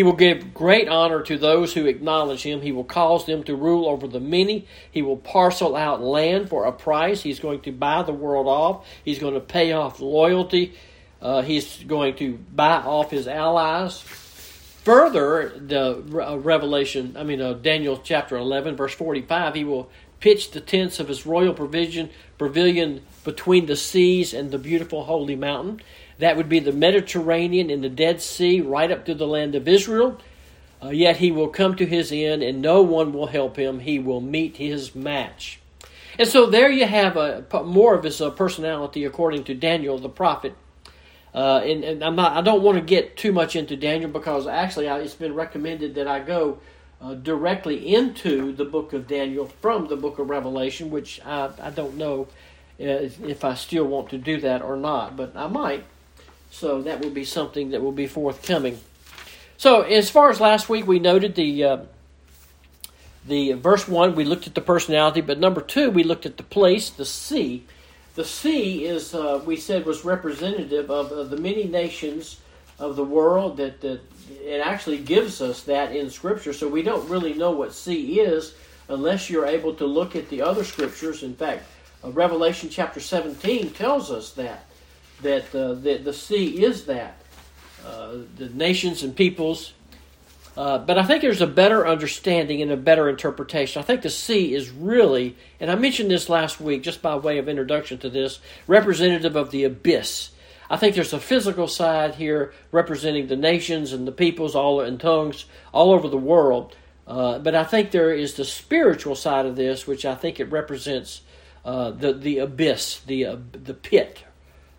He 0.00 0.04
will 0.04 0.14
give 0.14 0.54
great 0.54 0.88
honor 0.88 1.20
to 1.24 1.36
those 1.36 1.74
who 1.74 1.84
acknowledge 1.84 2.42
him. 2.42 2.62
He 2.62 2.72
will 2.72 2.84
cause 2.84 3.26
them 3.26 3.42
to 3.44 3.54
rule 3.54 3.86
over 3.86 4.08
the 4.08 4.18
many. 4.18 4.66
He 4.90 5.02
will 5.02 5.18
parcel 5.18 5.76
out 5.76 6.00
land 6.00 6.48
for 6.48 6.64
a 6.64 6.72
price. 6.72 7.20
He's 7.20 7.38
going 7.38 7.60
to 7.60 7.70
buy 7.70 8.02
the 8.02 8.14
world 8.14 8.46
off. 8.46 8.86
He's 9.04 9.18
going 9.18 9.34
to 9.34 9.40
pay 9.40 9.72
off 9.72 10.00
loyalty. 10.00 10.72
Uh, 11.20 11.42
he's 11.42 11.84
going 11.84 12.16
to 12.16 12.38
buy 12.38 12.76
off 12.76 13.10
his 13.10 13.28
allies. 13.28 14.00
Further, 14.00 15.52
the 15.58 16.02
uh, 16.26 16.38
Revelation, 16.38 17.14
I 17.18 17.22
mean, 17.22 17.42
uh, 17.42 17.52
Daniel 17.52 18.00
chapter 18.02 18.38
11, 18.38 18.76
verse 18.76 18.94
45, 18.94 19.54
he 19.54 19.64
will 19.64 19.90
pitch 20.18 20.52
the 20.52 20.62
tents 20.62 20.98
of 20.98 21.08
his 21.08 21.26
royal 21.26 21.52
provision, 21.52 22.08
pavilion 22.38 23.02
between 23.22 23.66
the 23.66 23.76
seas 23.76 24.32
and 24.32 24.50
the 24.50 24.58
beautiful 24.58 25.04
holy 25.04 25.36
mountain. 25.36 25.82
That 26.20 26.36
would 26.36 26.48
be 26.48 26.60
the 26.60 26.72
Mediterranean 26.72 27.70
and 27.70 27.82
the 27.82 27.88
Dead 27.88 28.20
Sea, 28.20 28.60
right 28.60 28.90
up 28.90 29.04
to 29.06 29.14
the 29.14 29.26
land 29.26 29.54
of 29.54 29.66
Israel. 29.66 30.18
Uh, 30.82 30.90
yet 30.90 31.16
he 31.16 31.30
will 31.30 31.48
come 31.48 31.76
to 31.76 31.84
his 31.84 32.10
end, 32.12 32.42
and 32.42 32.62
no 32.62 32.82
one 32.82 33.12
will 33.12 33.26
help 33.26 33.56
him. 33.56 33.80
He 33.80 33.98
will 33.98 34.20
meet 34.20 34.56
his 34.56 34.94
match. 34.94 35.60
And 36.18 36.28
so 36.28 36.46
there 36.46 36.70
you 36.70 36.86
have 36.86 37.16
a, 37.16 37.44
more 37.64 37.94
of 37.94 38.04
his 38.04 38.20
uh, 38.20 38.30
personality, 38.30 39.04
according 39.04 39.44
to 39.44 39.54
Daniel 39.54 39.98
the 39.98 40.08
prophet. 40.08 40.54
Uh, 41.34 41.62
and, 41.64 41.84
and, 41.84 42.04
I'm 42.04 42.16
not. 42.16 42.36
I 42.36 42.40
don't 42.40 42.62
want 42.62 42.76
to 42.76 42.84
get 42.84 43.16
too 43.16 43.32
much 43.32 43.54
into 43.56 43.76
Daniel 43.76 44.10
because 44.10 44.46
actually 44.46 44.88
I, 44.88 44.98
it's 44.98 45.14
been 45.14 45.34
recommended 45.34 45.94
that 45.94 46.08
I 46.08 46.20
go 46.20 46.58
uh, 47.00 47.14
directly 47.14 47.94
into 47.94 48.52
the 48.52 48.64
book 48.64 48.92
of 48.92 49.06
Daniel 49.06 49.46
from 49.46 49.86
the 49.86 49.96
book 49.96 50.18
of 50.18 50.28
Revelation, 50.28 50.90
which 50.90 51.20
I, 51.24 51.50
I 51.62 51.70
don't 51.70 51.96
know 51.96 52.26
uh, 52.80 53.08
if 53.24 53.44
I 53.44 53.54
still 53.54 53.84
want 53.84 54.10
to 54.10 54.18
do 54.18 54.40
that 54.40 54.60
or 54.60 54.76
not, 54.76 55.16
but 55.16 55.36
I 55.36 55.46
might. 55.46 55.84
So 56.50 56.82
that 56.82 57.00
will 57.00 57.10
be 57.10 57.24
something 57.24 57.70
that 57.70 57.82
will 57.82 57.92
be 57.92 58.06
forthcoming. 58.06 58.78
So 59.56 59.82
as 59.82 60.10
far 60.10 60.30
as 60.30 60.40
last 60.40 60.68
week, 60.68 60.86
we 60.86 60.98
noted 60.98 61.34
the 61.34 61.64
uh, 61.64 61.78
the 63.26 63.52
verse 63.52 63.86
one. 63.86 64.14
We 64.14 64.24
looked 64.24 64.46
at 64.46 64.54
the 64.54 64.60
personality, 64.60 65.20
but 65.20 65.38
number 65.38 65.60
two, 65.60 65.90
we 65.90 66.02
looked 66.02 66.26
at 66.26 66.36
the 66.36 66.42
place, 66.42 66.90
the 66.90 67.04
sea 67.04 67.64
the 68.14 68.24
sea 68.24 68.84
is, 68.84 69.14
uh, 69.14 69.40
we 69.46 69.56
said, 69.56 69.86
was 69.86 70.04
representative 70.04 70.90
of, 70.90 71.12
of, 71.12 71.30
the 71.30 71.36
many 71.36 71.64
nations 71.64 72.40
of 72.78 72.96
the 72.96 73.04
world. 73.04 73.56
That, 73.58 73.80
that 73.82 74.00
it 74.42 74.60
actually 74.60 74.98
gives 74.98 75.40
us 75.40 75.62
that 75.62 75.94
in 75.94 76.10
Scripture. 76.10 76.52
So 76.52 76.68
we 76.68 76.82
don't 76.82 77.08
really 77.08 77.34
know 77.34 77.52
what 77.52 77.72
sea 77.72 78.20
is 78.20 78.54
unless 78.88 79.30
you're 79.30 79.46
able 79.46 79.74
to 79.74 79.86
look 79.86 80.16
at 80.16 80.28
the 80.28 80.42
other 80.42 80.64
Scriptures. 80.64 81.22
In 81.22 81.34
fact, 81.34 81.64
uh, 82.02 82.10
Revelation 82.10 82.68
chapter 82.68 83.00
17 83.00 83.70
tells 83.70 84.10
us 84.10 84.32
that 84.32 84.66
that 85.22 85.54
uh, 85.54 85.74
the, 85.74 85.98
the 85.98 86.12
sea 86.12 86.64
is 86.64 86.86
that. 86.86 87.16
uh, 87.84 88.18
the 88.36 88.48
nations 88.50 89.02
and 89.02 89.14
peoples. 89.16 89.72
Uh, 90.56 90.78
but 90.78 90.98
I 90.98 91.04
think 91.04 91.22
there's 91.22 91.40
a 91.40 91.46
better 91.46 91.86
understanding 91.86 92.60
and 92.60 92.70
a 92.70 92.76
better 92.76 93.08
interpretation. 93.08 93.80
I 93.80 93.84
think 93.84 94.02
the 94.02 94.10
sea 94.10 94.54
is 94.54 94.70
really, 94.70 95.36
and 95.60 95.70
I 95.70 95.76
mentioned 95.76 96.10
this 96.10 96.28
last 96.28 96.60
week 96.60 96.82
just 96.82 97.00
by 97.00 97.16
way 97.16 97.38
of 97.38 97.48
introduction 97.48 97.98
to 97.98 98.10
this, 98.10 98.40
representative 98.66 99.36
of 99.36 99.50
the 99.50 99.64
abyss. 99.64 100.30
I 100.68 100.76
think 100.76 100.94
there's 100.94 101.12
a 101.12 101.20
physical 101.20 101.68
side 101.68 102.16
here 102.16 102.52
representing 102.72 103.28
the 103.28 103.36
nations 103.36 103.92
and 103.92 104.06
the 104.06 104.12
peoples 104.12 104.54
all 104.54 104.80
and 104.80 105.00
tongues 105.00 105.46
all 105.72 105.92
over 105.92 106.08
the 106.08 106.16
world. 106.16 106.76
Uh, 107.06 107.38
but 107.38 107.54
I 107.54 107.64
think 107.64 107.90
there 107.90 108.12
is 108.12 108.34
the 108.34 108.44
spiritual 108.44 109.16
side 109.16 109.46
of 109.46 109.56
this, 109.56 109.86
which 109.86 110.04
I 110.04 110.14
think 110.14 110.38
it 110.38 110.50
represents 110.50 111.22
uh, 111.64 111.90
the 111.90 112.12
the 112.12 112.38
abyss, 112.38 113.00
the 113.00 113.26
uh, 113.26 113.36
the 113.52 113.74
pit. 113.74 114.24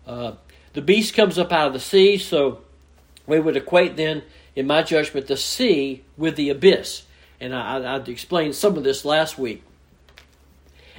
Uh, 0.06 0.32
the 0.72 0.82
beast 0.82 1.14
comes 1.14 1.38
up 1.38 1.52
out 1.52 1.68
of 1.68 1.72
the 1.72 1.80
sea, 1.80 2.18
so 2.18 2.62
we 3.26 3.38
would 3.40 3.56
equate 3.56 3.96
then, 3.96 4.22
in 4.56 4.66
my 4.66 4.82
judgment, 4.82 5.26
the 5.26 5.36
sea 5.36 6.02
with 6.16 6.36
the 6.36 6.50
abyss. 6.50 7.04
And 7.40 7.54
I, 7.54 7.78
I, 7.78 7.96
explained 7.96 8.54
some 8.54 8.76
of 8.76 8.84
this 8.84 9.04
last 9.04 9.38
week. 9.38 9.62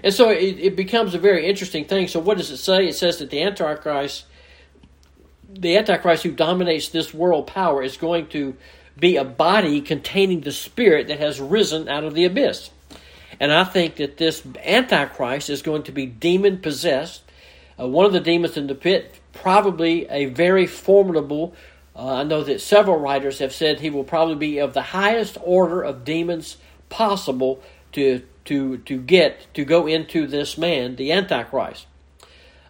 And 0.03 0.13
so 0.13 0.29
it, 0.29 0.60
it 0.60 0.75
becomes 0.75 1.13
a 1.13 1.19
very 1.19 1.48
interesting 1.48 1.86
thing. 1.86 2.07
So 2.07 2.19
what 2.19 2.38
does 2.38 2.51
it 2.51 2.57
say? 2.57 2.88
It 2.88 2.95
says 2.95 3.19
that 3.19 3.29
the 3.29 3.41
Antichrist, 3.41 4.25
the 5.50 5.77
Antichrist 5.77 6.24
who 6.24 6.31
dominates 6.31 6.89
this 6.89 7.13
world 7.13 7.48
power, 7.48 7.83
is 7.83 7.98
going 7.98 8.27
to 8.27 8.55
be 9.00 9.17
a 9.17 9.24
body 9.24 9.81
containing 9.81 10.41
the 10.41 10.51
spirit 10.51 11.07
that 11.07 11.19
has 11.19 11.39
risen 11.39 11.88
out 11.88 12.03
of 12.03 12.13
the 12.13 12.25
abyss. 12.25 12.69
And 13.39 13.51
I 13.51 13.63
think 13.63 13.95
that 13.95 14.17
this 14.17 14.43
Antichrist 14.63 15.50
is 15.50 15.62
going 15.62 15.83
to 15.83 15.91
be 15.91 16.05
demon 16.05 16.60
possessed. 16.60 17.24
Uh, 17.79 17.87
one 17.87 18.05
of 18.05 18.13
the 18.13 18.19
demons 18.19 18.57
in 18.57 18.67
the 18.67 18.75
pit, 18.75 19.19
probably 19.33 20.07
a 20.09 20.25
very 20.25 20.67
formidable. 20.67 21.53
Uh, 21.95 22.15
I 22.15 22.23
know 22.23 22.43
that 22.43 22.61
several 22.61 22.97
writers 22.99 23.39
have 23.39 23.53
said 23.53 23.79
he 23.79 23.89
will 23.89 24.03
probably 24.03 24.35
be 24.35 24.59
of 24.59 24.73
the 24.73 24.81
highest 24.81 25.37
order 25.41 25.81
of 25.81 26.05
demons 26.05 26.57
possible 26.89 27.61
to 27.93 28.21
to 28.45 28.77
to 28.79 28.97
get 28.99 29.47
to 29.53 29.63
go 29.63 29.87
into 29.87 30.27
this 30.27 30.57
man, 30.57 30.95
the 30.95 31.11
Antichrist. 31.11 31.87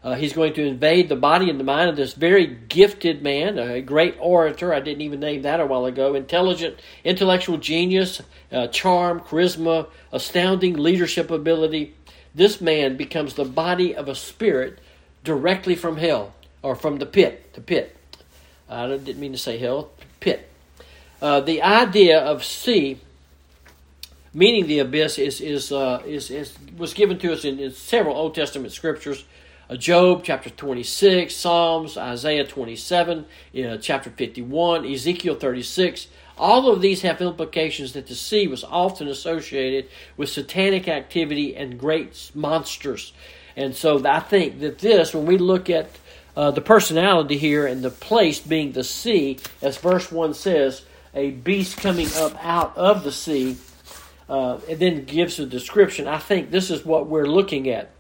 Uh, 0.03 0.15
he's 0.15 0.33
going 0.33 0.53
to 0.53 0.65
invade 0.65 1.07
the 1.07 1.15
body 1.15 1.49
and 1.49 1.57
the 1.57 1.63
mind 1.63 1.89
of 1.89 1.95
this 1.95 2.13
very 2.13 2.45
gifted 2.45 3.23
man, 3.23 3.57
a 3.57 3.81
great 3.81 4.17
orator. 4.19 4.73
I 4.73 4.81
didn't 4.81 5.01
even 5.01 5.21
name 5.21 5.43
that 5.43 5.61
a 5.61 5.65
while 5.65 5.85
ago. 5.85 6.13
Intelligent, 6.13 6.77
intellectual 7.05 7.57
genius, 7.57 8.21
uh, 8.51 8.67
charm, 8.67 9.21
charisma, 9.21 9.87
astounding 10.11 10.73
leadership 10.73 11.31
ability. 11.31 11.95
This 12.35 12.59
man 12.59 12.97
becomes 12.97 13.35
the 13.35 13.45
body 13.45 13.95
of 13.95 14.09
a 14.09 14.15
spirit 14.15 14.79
directly 15.23 15.75
from 15.75 15.97
hell 15.97 16.33
or 16.61 16.75
from 16.75 16.97
the 16.97 17.05
pit. 17.05 17.53
The 17.53 17.61
pit. 17.61 17.95
I 18.69 18.87
didn't 18.87 19.19
mean 19.19 19.31
to 19.33 19.37
say 19.37 19.57
hell. 19.57 19.91
Pit. 20.19 20.49
Uh, 21.21 21.39
the 21.39 21.61
idea 21.61 22.19
of 22.19 22.43
sea, 22.43 22.99
meaning 24.33 24.67
the 24.67 24.79
abyss, 24.79 25.17
is 25.17 25.39
is, 25.39 25.71
uh, 25.71 26.01
is, 26.05 26.29
is 26.29 26.57
was 26.77 26.93
given 26.93 27.17
to 27.19 27.31
us 27.31 27.45
in, 27.45 27.59
in 27.59 27.71
several 27.71 28.15
Old 28.15 28.35
Testament 28.35 28.73
scriptures. 28.73 29.23
Uh, 29.69 29.77
Job 29.77 30.23
chapter 30.25 30.49
26, 30.49 31.33
Psalms, 31.33 31.97
Isaiah 31.97 32.45
27, 32.45 33.25
uh, 33.65 33.77
chapter 33.77 34.09
51, 34.09 34.85
Ezekiel 34.85 35.35
36. 35.35 36.07
All 36.37 36.69
of 36.69 36.81
these 36.81 37.03
have 37.03 37.21
implications 37.21 37.93
that 37.93 38.07
the 38.07 38.15
sea 38.15 38.47
was 38.47 38.63
often 38.65 39.07
associated 39.07 39.89
with 40.17 40.29
satanic 40.29 40.89
activity 40.89 41.55
and 41.55 41.79
great 41.79 42.31
monsters. 42.33 43.13
And 43.55 43.75
so 43.75 44.03
I 44.05 44.19
think 44.19 44.59
that 44.61 44.79
this, 44.79 45.13
when 45.13 45.25
we 45.25 45.37
look 45.37 45.69
at 45.69 45.89
uh, 46.35 46.51
the 46.51 46.61
personality 46.61 47.37
here 47.37 47.67
and 47.67 47.83
the 47.83 47.89
place 47.89 48.39
being 48.39 48.71
the 48.71 48.83
sea, 48.83 49.39
as 49.61 49.77
verse 49.77 50.11
1 50.11 50.33
says, 50.33 50.83
a 51.13 51.31
beast 51.31 51.77
coming 51.77 52.07
up 52.15 52.35
out 52.43 52.75
of 52.75 53.03
the 53.03 53.11
sea, 53.11 53.57
uh, 54.27 54.59
and 54.69 54.79
then 54.79 55.05
gives 55.05 55.39
a 55.39 55.45
description. 55.45 56.07
I 56.07 56.17
think 56.17 56.49
this 56.49 56.71
is 56.71 56.85
what 56.85 57.07
we're 57.07 57.27
looking 57.27 57.69
at. 57.69 57.91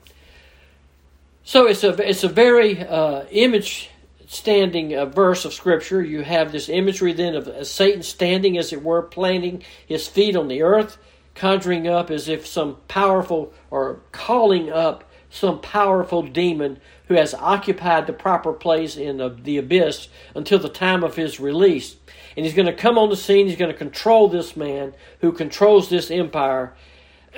So 1.43 1.67
it's 1.67 1.83
a 1.83 1.91
it's 2.09 2.23
a 2.23 2.29
very 2.29 2.79
uh, 2.79 3.25
image 3.29 3.89
standing 4.27 4.95
uh, 4.95 5.05
verse 5.05 5.45
of 5.45 5.53
scripture. 5.53 6.01
You 6.01 6.21
have 6.21 6.51
this 6.51 6.69
imagery 6.69 7.13
then 7.13 7.35
of 7.35 7.67
Satan 7.67 8.01
standing, 8.01 8.57
as 8.57 8.71
it 8.71 8.81
were, 8.81 9.01
planting 9.01 9.63
his 9.85 10.07
feet 10.07 10.35
on 10.35 10.47
the 10.47 10.61
earth, 10.61 10.97
conjuring 11.35 11.87
up 11.87 12.09
as 12.09 12.29
if 12.29 12.47
some 12.47 12.77
powerful 12.87 13.53
or 13.69 13.99
calling 14.11 14.71
up 14.71 15.03
some 15.33 15.59
powerful 15.59 16.21
demon 16.21 16.79
who 17.07 17.15
has 17.15 17.33
occupied 17.33 18.05
the 18.05 18.13
proper 18.13 18.53
place 18.53 18.95
in 18.95 19.17
the, 19.17 19.29
the 19.29 19.57
abyss 19.57 20.07
until 20.35 20.59
the 20.59 20.69
time 20.69 21.03
of 21.03 21.15
his 21.15 21.39
release. 21.39 21.95
And 22.37 22.45
he's 22.45 22.53
going 22.53 22.67
to 22.67 22.73
come 22.73 22.99
on 22.99 23.09
the 23.09 23.17
scene. 23.17 23.47
He's 23.47 23.57
going 23.57 23.71
to 23.71 23.77
control 23.77 24.27
this 24.27 24.55
man 24.55 24.93
who 25.21 25.31
controls 25.31 25.89
this 25.89 26.11
empire, 26.11 26.75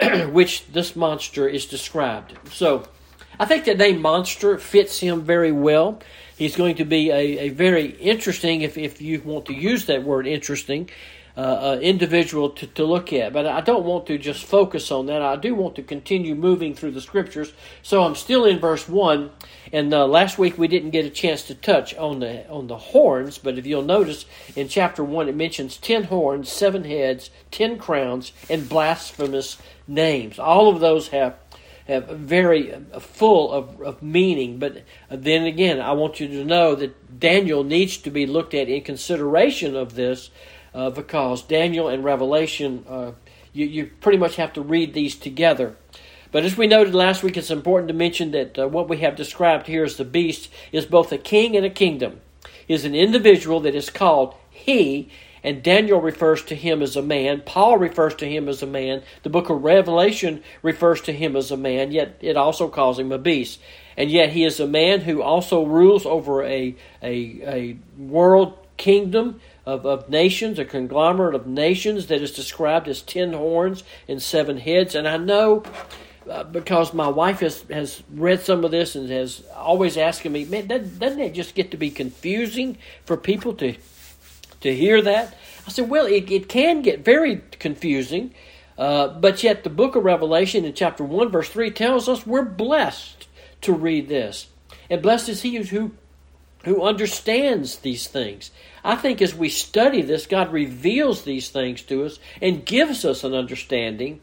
which 0.28 0.68
this 0.68 0.94
monster 0.94 1.48
is 1.48 1.66
described. 1.66 2.38
So 2.52 2.86
I 3.40 3.46
think 3.46 3.64
that 3.64 3.78
name 3.78 4.02
monster 4.02 4.58
fits 4.58 5.00
him 5.00 5.22
very 5.22 5.54
well. 5.54 6.02
He's 6.38 6.58
going 6.58 6.76
to 6.76 6.86
be 6.86 7.12
a, 7.12 7.40
a 7.40 7.50
very 7.50 7.92
interesting, 7.92 8.62
if, 8.62 8.78
if 8.78 9.02
you 9.02 9.22
want 9.22 9.46
to 9.46 9.54
use 9.54 9.86
that 9.86 10.04
word 10.04 10.28
interesting, 10.28 10.90
uh, 11.38 11.42
uh, 11.42 11.80
individual 11.82 12.50
to, 12.50 12.66
to 12.66 12.86
look 12.86 13.12
at. 13.12 13.34
But 13.34 13.46
I 13.46 13.60
don't 13.60 13.84
want 13.84 14.06
to 14.08 14.18
just 14.18 14.46
focus 14.46 14.90
on 14.90 15.08
that. 15.08 15.22
I 15.22 15.36
do 15.36 15.54
want 15.54 15.76
to 15.76 15.84
continue 15.84 16.34
moving 16.34 16.74
through 16.74 16.92
the 16.92 17.02
scriptures. 17.02 17.52
So 17.82 18.04
I'm 18.04 18.16
still 18.16 18.46
in 18.46 18.60
verse 18.60 18.88
1. 18.88 19.32
And 19.74 19.94
uh, 19.94 20.08
last 20.08 20.38
week 20.38 20.58
we 20.58 20.70
didn't 20.70 20.92
get 20.92 21.06
a 21.06 21.10
chance 21.10 21.44
to 21.44 21.56
touch 21.56 21.94
on 21.96 22.20
the, 22.20 22.48
on 22.50 22.68
the 22.68 22.78
horns. 22.78 23.38
But 23.38 23.58
if 23.58 23.66
you'll 23.66 23.84
notice, 23.84 24.26
in 24.56 24.70
chapter 24.70 25.04
1 25.04 25.28
it 25.28 25.36
mentions 25.36 25.76
10 25.76 26.06
horns, 26.06 26.50
7 26.50 26.86
heads, 26.86 27.30
10 27.52 27.80
crowns, 27.80 28.32
and 28.50 28.70
blasphemous 28.70 29.58
names. 29.88 30.40
All 30.40 30.70
of 30.70 30.80
those 30.80 31.10
have 31.10 31.36
have 31.88 32.08
very 32.08 32.74
uh, 32.74 33.00
full 33.00 33.52
of, 33.52 33.80
of 33.82 34.02
meaning. 34.02 34.58
But 34.58 34.84
then 35.10 35.44
again, 35.44 35.80
I 35.80 35.92
want 35.92 36.20
you 36.20 36.28
to 36.28 36.44
know 36.44 36.76
that 36.76 37.20
Daniel 37.20 37.64
needs 37.64 37.98
to 37.98 38.10
be 38.10 38.26
looked 38.26 38.54
at 38.54 38.70
in 38.70 38.82
consideration 38.82 39.76
of 39.76 39.96
this 39.96 40.32
uh, 40.76 40.90
because 40.90 41.42
Daniel 41.42 41.88
and 41.88 42.04
Revelation, 42.04 42.86
uh, 42.88 43.12
you, 43.54 43.66
you 43.66 43.92
pretty 44.02 44.18
much 44.18 44.36
have 44.36 44.54
to 44.54 44.62
read 44.62 44.94
these 44.94 45.16
together. 45.16 45.76
But 46.32 46.44
as 46.44 46.58
we 46.58 46.68
noted 46.68 46.94
last 46.94 47.24
week, 47.24 47.38
it's 47.38 47.50
important 47.50 47.88
to 47.88 47.94
mention 47.94 48.32
that 48.32 48.60
uh, 48.60 48.68
what 48.68 48.90
we 48.90 48.98
have 48.98 49.16
described 49.16 49.68
here 49.68 49.86
as 49.86 49.96
the 49.96 50.04
beast 50.04 50.50
is 50.74 50.86
both 50.86 51.12
a 51.14 51.18
king 51.18 51.56
and 51.56 51.66
a 51.66 51.70
kingdom. 51.70 52.20
Is 52.68 52.84
an 52.84 52.96
individual 52.96 53.62
that 53.62 53.76
is 53.76 53.90
called 53.90 54.36
he 54.50 55.10
and 55.46 55.62
Daniel 55.62 56.02
refers 56.02 56.44
to 56.46 56.56
him 56.56 56.82
as 56.82 56.96
a 56.96 57.04
man. 57.04 57.44
Paul 57.46 57.78
refers 57.78 58.16
to 58.16 58.28
him 58.28 58.50
as 58.50 58.64
a 58.64 58.68
man. 58.68 59.04
The 59.22 59.30
book 59.30 59.52
of 59.52 59.64
Revelation 59.64 60.44
refers 60.64 61.02
to 61.02 61.14
him 61.14 61.36
as 61.36 61.52
a 61.52 61.58
man, 61.58 61.92
yet 61.92 62.18
it 62.20 62.36
also 62.36 62.68
calls 62.68 62.98
him 62.98 63.12
a 63.12 63.20
beast. 63.20 63.60
And 63.96 64.10
yet 64.10 64.32
he 64.32 64.44
is 64.44 64.60
a 64.60 64.66
man 64.66 65.02
who 65.02 65.22
also 65.22 65.64
rules 65.64 66.04
over 66.04 66.44
a, 66.44 66.76
a, 67.04 67.42
a 67.44 67.78
world 67.96 68.58
kingdom 68.76 69.40
of, 69.66 69.86
of 69.86 70.10
nations, 70.10 70.60
a 70.60 70.66
conglomerate 70.66 71.36
of 71.36 71.48
nations 71.48 72.08
that 72.08 72.22
is 72.22 72.32
described 72.32 72.88
as 72.88 73.02
ten 73.02 73.34
horns 73.34 73.84
and 74.08 74.22
seven 74.22 74.58
heads. 74.58 74.96
And 74.96 75.08
I 75.08 75.18
know 75.18 75.64
uh, 76.30 76.44
because 76.44 76.94
my 76.94 77.08
wife 77.08 77.40
has, 77.40 77.64
has 77.72 78.02
read 78.12 78.42
some 78.42 78.64
of 78.64 78.72
this 78.72 78.96
and 78.96 79.10
has 79.10 79.44
always 79.56 79.98
asking 79.98 80.32
me, 80.32 80.46
man, 80.46 80.68
doesn't, 80.68 81.20
it 81.20 81.34
just 81.34 81.56
get 81.56 81.72
to 81.72 81.78
be 81.78 81.90
confusing 81.90 82.78
for 83.06 83.18
people 83.18 83.54
to 83.54 83.76
to 84.66 84.76
hear 84.76 85.02
that? 85.02 85.36
I 85.68 85.70
said, 85.70 85.90
well, 85.90 86.06
it, 86.06 86.30
it 86.32 86.50
can 86.50 86.82
get 86.82 87.06
very 87.06 87.42
confusing, 87.60 88.34
uh, 88.78 89.08
but 89.08 89.44
yet 89.44 89.64
the 89.64 89.70
book 89.70 89.96
of 89.96 90.04
Revelation 90.04 90.66
in 90.66 90.74
chapter 90.74 91.04
1, 91.04 91.30
verse 91.30 91.50
3 91.50 91.72
tells 91.72 92.10
us 92.10 92.26
we're 92.26 92.44
blessed 92.44 93.28
to 93.62 93.74
read 93.74 94.08
this. 94.10 94.48
And 94.90 95.02
blessed 95.02 95.30
is 95.30 95.42
he 95.44 95.56
who, 95.58 95.92
who 96.66 96.84
understands 96.84 97.80
these 97.80 98.08
things. 98.08 98.52
I 98.84 98.96
think 98.96 99.22
as 99.22 99.34
we 99.34 99.50
study 99.50 100.02
this, 100.02 100.28
God 100.28 100.52
reveals 100.52 101.24
these 101.24 101.50
things 101.50 101.82
to 101.84 102.06
us 102.06 102.20
and 102.42 102.66
gives 102.66 103.06
us 103.06 103.24
an 103.24 103.34
understanding 103.34 104.20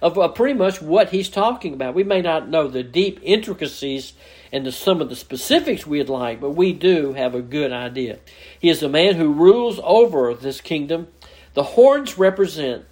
of 0.00 0.18
uh, 0.18 0.28
pretty 0.28 0.54
much 0.54 0.80
what 0.80 1.10
he's 1.10 1.28
talking 1.28 1.74
about. 1.74 1.94
We 1.94 2.04
may 2.04 2.22
not 2.22 2.48
know 2.48 2.68
the 2.68 2.82
deep 2.82 3.20
intricacies 3.22 4.14
and 4.52 4.64
the, 4.64 4.72
some 4.72 5.00
of 5.00 5.08
the 5.08 5.16
specifics 5.16 5.86
we'd 5.86 6.08
like, 6.08 6.40
but 6.40 6.50
we 6.50 6.72
do 6.72 7.12
have 7.14 7.34
a 7.34 7.42
good 7.42 7.72
idea. 7.72 8.18
He 8.58 8.68
is 8.68 8.82
a 8.82 8.88
man 8.88 9.16
who 9.16 9.32
rules 9.32 9.80
over 9.82 10.34
this 10.34 10.60
kingdom. 10.60 11.08
The 11.54 11.62
horns 11.62 12.16
represent 12.18 12.84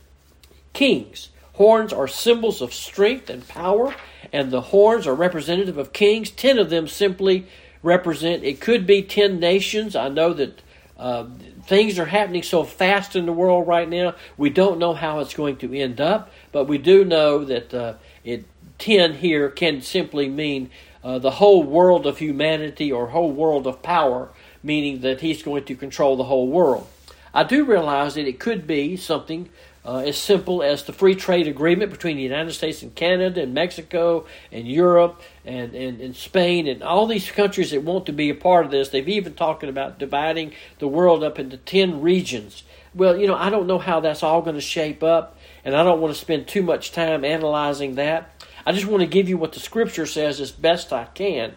kings. 0.72 1.30
Horns 1.54 1.92
are 1.92 2.06
symbols 2.06 2.60
of 2.60 2.72
strength 2.72 3.28
and 3.30 3.46
power, 3.46 3.94
and 4.32 4.50
the 4.50 4.60
horns 4.60 5.06
are 5.06 5.14
representative 5.14 5.78
of 5.78 5.92
kings. 5.92 6.30
Ten 6.30 6.58
of 6.58 6.70
them 6.70 6.86
simply 6.86 7.46
represent, 7.82 8.44
it 8.44 8.60
could 8.60 8.86
be 8.86 9.02
ten 9.02 9.38
nations. 9.40 9.96
I 9.96 10.08
know 10.08 10.32
that 10.34 10.62
uh, 10.98 11.26
things 11.64 11.98
are 11.98 12.06
happening 12.06 12.42
so 12.42 12.64
fast 12.64 13.14
in 13.14 13.26
the 13.26 13.32
world 13.32 13.68
right 13.68 13.88
now, 13.88 14.14
we 14.36 14.50
don't 14.50 14.78
know 14.78 14.94
how 14.94 15.20
it's 15.20 15.34
going 15.34 15.56
to 15.58 15.72
end 15.72 16.00
up, 16.00 16.30
but 16.50 16.64
we 16.64 16.78
do 16.78 17.04
know 17.04 17.44
that 17.44 17.72
uh, 17.72 17.94
it 18.24 18.44
10 18.78 19.14
here 19.14 19.48
can 19.48 19.82
simply 19.82 20.28
mean 20.28 20.70
uh, 21.02 21.18
the 21.18 21.32
whole 21.32 21.62
world 21.62 22.06
of 22.06 22.18
humanity 22.18 22.92
or 22.92 23.08
whole 23.08 23.30
world 23.30 23.66
of 23.66 23.82
power 23.82 24.30
meaning 24.62 25.00
that 25.00 25.20
he's 25.20 25.42
going 25.42 25.64
to 25.64 25.74
control 25.74 26.16
the 26.16 26.24
whole 26.24 26.48
world. 26.48 26.86
I 27.32 27.44
do 27.44 27.64
realize 27.64 28.14
that 28.14 28.26
it 28.26 28.40
could 28.40 28.66
be 28.66 28.96
something 28.96 29.48
uh, 29.88 30.00
as 30.00 30.18
simple 30.18 30.62
as 30.62 30.84
the 30.84 30.92
free 30.92 31.14
trade 31.14 31.48
agreement 31.48 31.90
between 31.90 32.18
the 32.18 32.22
United 32.22 32.52
States 32.52 32.82
and 32.82 32.94
Canada 32.94 33.40
and 33.40 33.54
Mexico 33.54 34.26
and 34.52 34.68
Europe 34.68 35.22
and, 35.46 35.74
and, 35.74 35.98
and 36.02 36.14
Spain 36.14 36.66
and 36.66 36.82
all 36.82 37.06
these 37.06 37.30
countries 37.30 37.70
that 37.70 37.82
want 37.82 38.04
to 38.04 38.12
be 38.12 38.28
a 38.28 38.34
part 38.34 38.66
of 38.66 38.70
this. 38.70 38.90
They've 38.90 39.08
even 39.08 39.32
talking 39.32 39.70
about 39.70 39.98
dividing 39.98 40.52
the 40.78 40.86
world 40.86 41.24
up 41.24 41.38
into 41.38 41.56
10 41.56 42.02
regions. 42.02 42.64
Well, 42.94 43.16
you 43.16 43.26
know, 43.26 43.34
I 43.34 43.48
don't 43.48 43.66
know 43.66 43.78
how 43.78 44.00
that's 44.00 44.22
all 44.22 44.42
going 44.42 44.56
to 44.56 44.60
shape 44.60 45.02
up, 45.02 45.38
and 45.64 45.74
I 45.74 45.82
don't 45.82 46.02
want 46.02 46.12
to 46.12 46.20
spend 46.20 46.46
too 46.46 46.62
much 46.62 46.92
time 46.92 47.24
analyzing 47.24 47.94
that. 47.94 48.44
I 48.66 48.72
just 48.72 48.84
want 48.84 49.00
to 49.00 49.06
give 49.06 49.26
you 49.26 49.38
what 49.38 49.54
the 49.54 49.60
Scripture 49.60 50.04
says 50.04 50.38
as 50.38 50.52
best 50.52 50.92
I 50.92 51.06
can. 51.06 51.54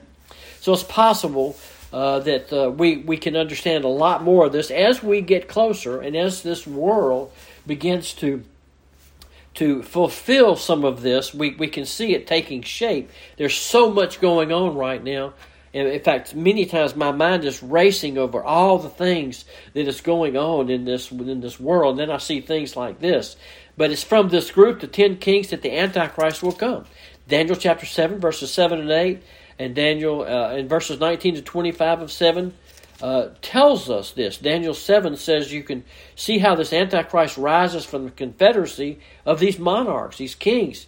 So 0.62 0.72
it's 0.72 0.84
possible 0.84 1.58
uh, 1.92 2.20
that 2.20 2.54
uh, 2.54 2.72
we, 2.72 2.96
we 2.96 3.18
can 3.18 3.36
understand 3.36 3.84
a 3.84 3.90
lot 3.90 4.24
more 4.24 4.46
of 4.46 4.54
this 4.54 4.72
as 4.72 5.04
we 5.04 5.20
get 5.20 5.50
closer 5.50 6.00
and 6.00 6.16
as 6.16 6.44
this 6.44 6.66
world 6.66 7.34
begins 7.65 8.13
to 8.15 8.44
to 9.53 9.84
fulfill 9.84 10.56
some 10.56 10.86
of 10.86 11.01
this, 11.01 11.34
we, 11.34 11.56
we 11.56 11.68
can 11.68 11.86
see 11.86 12.13
it 12.13 12.25
taking 12.25 12.62
shape. 12.62 13.10
There's 13.36 13.53
so 13.53 13.91
much 13.91 14.22
going 14.22 14.51
on 14.53 14.75
right 14.75 15.03
now. 15.03 15.34
And 15.74 15.89
in 15.89 16.01
fact, 16.01 16.34
many 16.36 16.65
times 16.65 16.96
my 16.96 17.12
mind 17.12 17.44
is 17.44 17.62
racing 17.62 18.18
over 18.18 18.41
all 18.44 18.77
the 18.77 18.89
things 18.89 19.46
that 19.74 19.88
is 19.88 20.01
going 20.01 20.38
on 20.38 20.70
in 20.70 20.86
this 20.86 21.12
in 21.12 21.41
this 21.41 21.60
world. 21.60 22.00
And 22.00 22.00
then 22.00 22.15
I 22.15 22.20
see 22.20 22.41
things 22.41 22.75
like 22.75 23.00
this. 23.00 23.36
But 23.77 23.91
it's 23.91 24.03
from 24.03 24.30
this 24.30 24.51
group, 24.51 24.82
the 24.82 24.88
ten 24.88 25.18
kings, 25.18 25.50
that 25.50 25.62
the 25.62 25.77
Antichrist 25.77 26.44
will 26.44 26.51
come. 26.51 26.86
Daniel 27.27 27.56
chapter 27.56 27.86
seven, 27.86 28.20
verses 28.20 28.51
seven 28.51 28.80
and 28.80 28.91
eight, 28.91 29.24
and 29.58 29.74
Daniel 29.74 30.24
uh, 30.24 30.56
in 30.56 30.68
verses 30.68 31.00
nineteen 31.00 31.36
to 31.36 31.41
twenty-five 31.41 32.01
of 32.01 32.12
seven 32.12 32.53
uh, 33.01 33.29
tells 33.41 33.89
us 33.89 34.12
this. 34.12 34.38
Daniel 34.38 34.74
7 34.74 35.15
says 35.17 35.51
you 35.51 35.63
can 35.63 35.84
see 36.15 36.39
how 36.39 36.55
this 36.55 36.74
Antichrist 36.74 37.38
rises 37.38 37.86
from 37.86 38.05
the 38.05 38.12
confederacy 38.12 39.00
of 39.25 39.39
these 39.39 39.58
monarchs, 39.58 40.17
these 40.17 40.36
kings. 40.36 40.88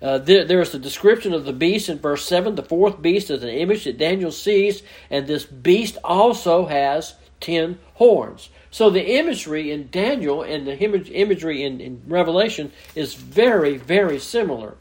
Uh, 0.00 0.18
there, 0.18 0.44
there's 0.44 0.74
a 0.74 0.78
description 0.78 1.34
of 1.34 1.44
the 1.44 1.52
beast 1.52 1.88
in 1.88 1.98
verse 1.98 2.24
7. 2.24 2.54
The 2.54 2.62
fourth 2.62 3.02
beast 3.02 3.30
is 3.30 3.42
an 3.42 3.48
image 3.48 3.84
that 3.84 3.98
Daniel 3.98 4.30
sees, 4.30 4.82
and 5.10 5.26
this 5.26 5.44
beast 5.44 5.98
also 6.04 6.66
has 6.66 7.14
ten 7.40 7.78
horns. 7.94 8.50
So 8.70 8.90
the 8.90 9.16
imagery 9.16 9.72
in 9.72 9.88
Daniel 9.90 10.42
and 10.42 10.66
the 10.66 10.78
image, 10.78 11.10
imagery 11.10 11.64
in, 11.64 11.80
in 11.80 12.02
Revelation 12.06 12.70
is 12.94 13.14
very, 13.14 13.76
very 13.76 14.18
similar. 14.18 14.76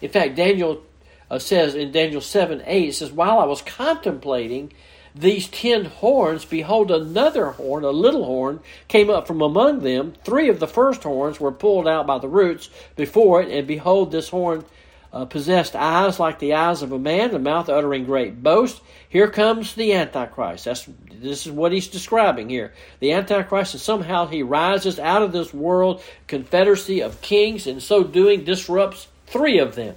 In 0.00 0.10
fact, 0.10 0.36
Daniel 0.36 0.82
uh, 1.30 1.38
says 1.38 1.74
in 1.74 1.92
Daniel 1.92 2.20
7 2.20 2.62
8, 2.64 2.88
it 2.88 2.94
says, 2.94 3.12
While 3.12 3.38
I 3.38 3.44
was 3.44 3.62
contemplating 3.62 4.72
these 5.18 5.48
ten 5.48 5.86
horns, 5.86 6.44
behold, 6.44 6.90
another 6.90 7.52
horn, 7.52 7.84
a 7.84 7.90
little 7.90 8.24
horn, 8.24 8.60
came 8.86 9.08
up 9.08 9.26
from 9.26 9.40
among 9.40 9.80
them. 9.80 10.14
Three 10.24 10.48
of 10.48 10.60
the 10.60 10.66
first 10.66 11.02
horns 11.02 11.40
were 11.40 11.52
pulled 11.52 11.88
out 11.88 12.06
by 12.06 12.18
the 12.18 12.28
roots 12.28 12.68
before 12.96 13.40
it, 13.42 13.50
and 13.50 13.66
behold, 13.66 14.12
this 14.12 14.28
horn 14.28 14.64
uh, 15.12 15.24
possessed 15.24 15.74
eyes 15.74 16.20
like 16.20 16.38
the 16.38 16.52
eyes 16.52 16.82
of 16.82 16.92
a 16.92 16.98
man, 16.98 17.34
a 17.34 17.38
mouth 17.38 17.70
uttering 17.70 18.04
great 18.04 18.42
boast. 18.42 18.82
Here 19.08 19.30
comes 19.30 19.74
the 19.74 19.94
Antichrist. 19.94 20.66
That's 20.66 20.86
this 21.10 21.46
is 21.46 21.52
what 21.52 21.72
he's 21.72 21.88
describing 21.88 22.50
here. 22.50 22.74
The 23.00 23.12
Antichrist, 23.12 23.72
and 23.72 23.80
somehow 23.80 24.26
he 24.26 24.42
rises 24.42 24.98
out 24.98 25.22
of 25.22 25.32
this 25.32 25.54
world 25.54 26.02
confederacy 26.26 27.00
of 27.00 27.22
kings, 27.22 27.66
and 27.66 27.82
so 27.82 28.04
doing 28.04 28.44
disrupts 28.44 29.08
three 29.26 29.58
of 29.58 29.74
them. 29.74 29.94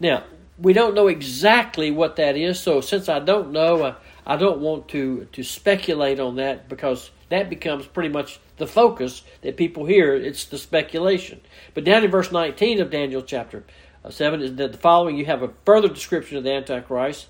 Now, 0.00 0.24
we 0.58 0.72
don't 0.72 0.94
know 0.94 1.06
exactly 1.06 1.92
what 1.92 2.16
that 2.16 2.36
is, 2.36 2.58
so 2.58 2.80
since 2.80 3.08
I 3.08 3.20
don't 3.20 3.52
know, 3.52 3.82
uh, 3.82 3.94
I 4.26 4.36
don't 4.36 4.60
want 4.60 4.88
to, 4.88 5.26
to 5.32 5.42
speculate 5.42 6.18
on 6.18 6.36
that 6.36 6.68
because 6.68 7.10
that 7.28 7.50
becomes 7.50 7.86
pretty 7.86 8.08
much 8.08 8.40
the 8.56 8.66
focus 8.66 9.22
that 9.42 9.56
people 9.56 9.84
hear. 9.84 10.14
It's 10.14 10.44
the 10.44 10.58
speculation. 10.58 11.40
But 11.74 11.84
down 11.84 12.04
in 12.04 12.10
verse 12.10 12.32
19 12.32 12.80
of 12.80 12.90
Daniel 12.90 13.22
chapter 13.22 13.64
uh, 14.04 14.10
7 14.10 14.40
is 14.40 14.54
that 14.56 14.72
the 14.72 14.78
following 14.78 15.16
you 15.16 15.26
have 15.26 15.42
a 15.42 15.52
further 15.64 15.88
description 15.88 16.36
of 16.38 16.44
the 16.44 16.52
Antichrist, 16.52 17.26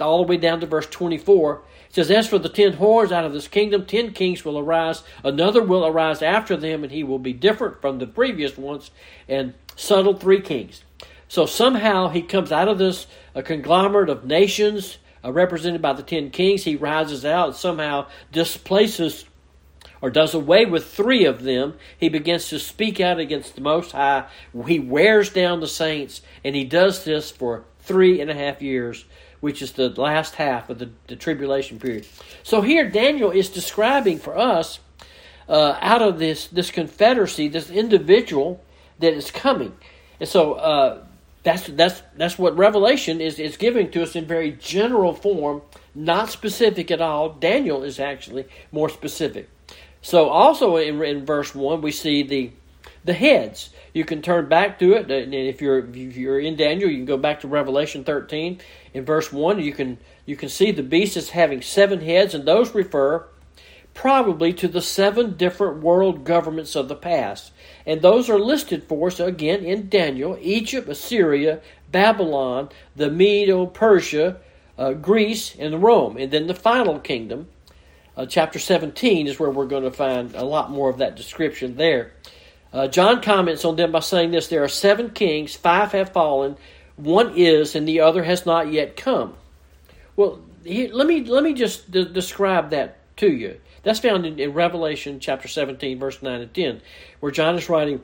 all 0.00 0.18
the 0.18 0.28
way 0.28 0.36
down 0.36 0.60
to 0.60 0.66
verse 0.66 0.86
24. 0.86 1.62
It 1.88 1.94
says, 1.94 2.10
As 2.10 2.28
for 2.28 2.38
the 2.38 2.48
ten 2.48 2.74
horns 2.74 3.12
out 3.12 3.24
of 3.24 3.32
this 3.32 3.48
kingdom, 3.48 3.86
ten 3.86 4.12
kings 4.12 4.44
will 4.44 4.58
arise, 4.58 5.02
another 5.24 5.62
will 5.62 5.86
arise 5.86 6.22
after 6.22 6.56
them, 6.56 6.82
and 6.82 6.92
he 6.92 7.04
will 7.04 7.18
be 7.18 7.32
different 7.32 7.80
from 7.80 7.98
the 7.98 8.06
previous 8.06 8.58
ones, 8.58 8.90
and 9.28 9.54
settle 9.76 10.14
three 10.14 10.40
kings. 10.40 10.82
So 11.28 11.46
somehow 11.46 12.08
he 12.08 12.22
comes 12.22 12.52
out 12.52 12.68
of 12.68 12.78
this 12.78 13.06
a 13.34 13.42
conglomerate 13.42 14.08
of 14.08 14.24
nations 14.24 14.98
uh, 15.26 15.32
represented 15.32 15.82
by 15.82 15.92
the 15.92 16.02
ten 16.02 16.30
kings, 16.30 16.64
he 16.64 16.76
rises 16.76 17.24
out 17.24 17.56
somehow 17.56 18.06
displaces 18.30 19.24
or 20.00 20.10
does 20.10 20.34
away 20.34 20.66
with 20.66 20.86
three 20.86 21.24
of 21.24 21.42
them. 21.42 21.74
He 21.98 22.08
begins 22.08 22.48
to 22.50 22.58
speak 22.58 23.00
out 23.00 23.18
against 23.18 23.54
the 23.54 23.62
Most 23.62 23.92
High. 23.92 24.26
He 24.66 24.78
wears 24.78 25.30
down 25.30 25.60
the 25.60 25.66
saints, 25.66 26.20
and 26.44 26.54
he 26.54 26.64
does 26.64 27.04
this 27.04 27.30
for 27.30 27.64
three 27.80 28.20
and 28.20 28.30
a 28.30 28.34
half 28.34 28.60
years, 28.60 29.06
which 29.40 29.62
is 29.62 29.72
the 29.72 29.88
last 29.88 30.34
half 30.34 30.68
of 30.68 30.78
the, 30.78 30.90
the 31.06 31.16
tribulation 31.16 31.78
period. 31.78 32.06
So 32.42 32.60
here, 32.60 32.88
Daniel 32.90 33.30
is 33.30 33.48
describing 33.48 34.18
for 34.18 34.36
us 34.36 34.80
uh, 35.48 35.78
out 35.80 36.02
of 36.02 36.18
this 36.18 36.48
this 36.48 36.70
confederacy, 36.70 37.48
this 37.48 37.70
individual 37.70 38.62
that 38.98 39.14
is 39.14 39.30
coming. 39.30 39.76
And 40.20 40.28
so 40.28 40.54
uh, 40.54 41.05
that's 41.46 41.68
that's 41.68 42.02
that's 42.16 42.36
what 42.36 42.56
Revelation 42.56 43.20
is 43.20 43.38
is 43.38 43.56
giving 43.56 43.88
to 43.92 44.02
us 44.02 44.16
in 44.16 44.26
very 44.26 44.50
general 44.50 45.14
form, 45.14 45.62
not 45.94 46.28
specific 46.28 46.90
at 46.90 47.00
all. 47.00 47.28
Daniel 47.28 47.84
is 47.84 48.00
actually 48.00 48.46
more 48.72 48.88
specific. 48.88 49.48
So 50.02 50.28
also 50.28 50.76
in, 50.76 51.00
in 51.04 51.24
verse 51.24 51.54
one 51.54 51.82
we 51.82 51.92
see 51.92 52.24
the 52.24 52.50
the 53.04 53.12
heads. 53.12 53.70
You 53.92 54.04
can 54.04 54.22
turn 54.22 54.48
back 54.48 54.80
to 54.80 54.94
it, 54.94 55.08
and 55.08 55.32
if 55.32 55.62
you're 55.62 55.78
if 55.78 56.16
you're 56.16 56.40
in 56.40 56.56
Daniel, 56.56 56.90
you 56.90 56.96
can 56.96 57.06
go 57.06 57.16
back 57.16 57.42
to 57.42 57.48
Revelation 57.48 58.02
13. 58.02 58.60
In 58.92 59.04
verse 59.04 59.32
one, 59.32 59.60
you 59.60 59.72
can 59.72 59.98
you 60.26 60.34
can 60.34 60.48
see 60.48 60.72
the 60.72 60.82
beast 60.82 61.16
is 61.16 61.30
having 61.30 61.62
seven 61.62 62.00
heads, 62.00 62.34
and 62.34 62.44
those 62.44 62.74
refer 62.74 63.24
probably 63.96 64.52
to 64.52 64.68
the 64.68 64.82
seven 64.82 65.36
different 65.36 65.82
world 65.82 66.22
governments 66.22 66.76
of 66.76 66.86
the 66.86 66.94
past. 66.94 67.50
And 67.86 68.02
those 68.02 68.28
are 68.28 68.38
listed 68.38 68.84
for 68.84 69.08
us 69.08 69.18
again 69.18 69.64
in 69.64 69.88
Daniel 69.88 70.38
Egypt, 70.40 70.88
Assyria, 70.88 71.60
Babylon, 71.90 72.68
the 72.94 73.10
Medo 73.10 73.64
Persia, 73.64 74.36
uh, 74.78 74.92
Greece, 74.92 75.56
and 75.58 75.82
Rome. 75.82 76.18
And 76.18 76.30
then 76.30 76.46
the 76.46 76.54
final 76.54 77.00
kingdom, 77.00 77.48
uh, 78.16 78.26
chapter 78.26 78.58
17, 78.58 79.26
is 79.26 79.40
where 79.40 79.50
we're 79.50 79.66
going 79.66 79.84
to 79.84 79.90
find 79.90 80.34
a 80.34 80.44
lot 80.44 80.70
more 80.70 80.90
of 80.90 80.98
that 80.98 81.16
description 81.16 81.76
there. 81.76 82.12
Uh, 82.74 82.88
John 82.88 83.22
comments 83.22 83.64
on 83.64 83.76
them 83.76 83.92
by 83.92 84.00
saying 84.00 84.30
this 84.30 84.48
there 84.48 84.62
are 84.62 84.68
seven 84.68 85.10
kings, 85.10 85.56
five 85.56 85.92
have 85.92 86.12
fallen, 86.12 86.58
one 86.96 87.32
is, 87.34 87.74
and 87.74 87.88
the 87.88 88.00
other 88.00 88.24
has 88.24 88.44
not 88.44 88.70
yet 88.70 88.94
come. 88.96 89.34
Well, 90.16 90.40
here, 90.64 90.90
let 90.92 91.06
me 91.06 91.24
let 91.24 91.42
me 91.42 91.54
just 91.54 91.90
de- 91.90 92.04
describe 92.04 92.70
that 92.70 92.98
to 93.18 93.30
you. 93.30 93.58
That's 93.86 94.00
found 94.00 94.26
in, 94.26 94.40
in 94.40 94.52
Revelation 94.52 95.20
chapter 95.20 95.46
17, 95.46 96.00
verse 96.00 96.20
9 96.20 96.40
and 96.40 96.52
10, 96.52 96.80
where 97.20 97.30
John 97.30 97.54
is 97.54 97.68
writing, 97.68 98.00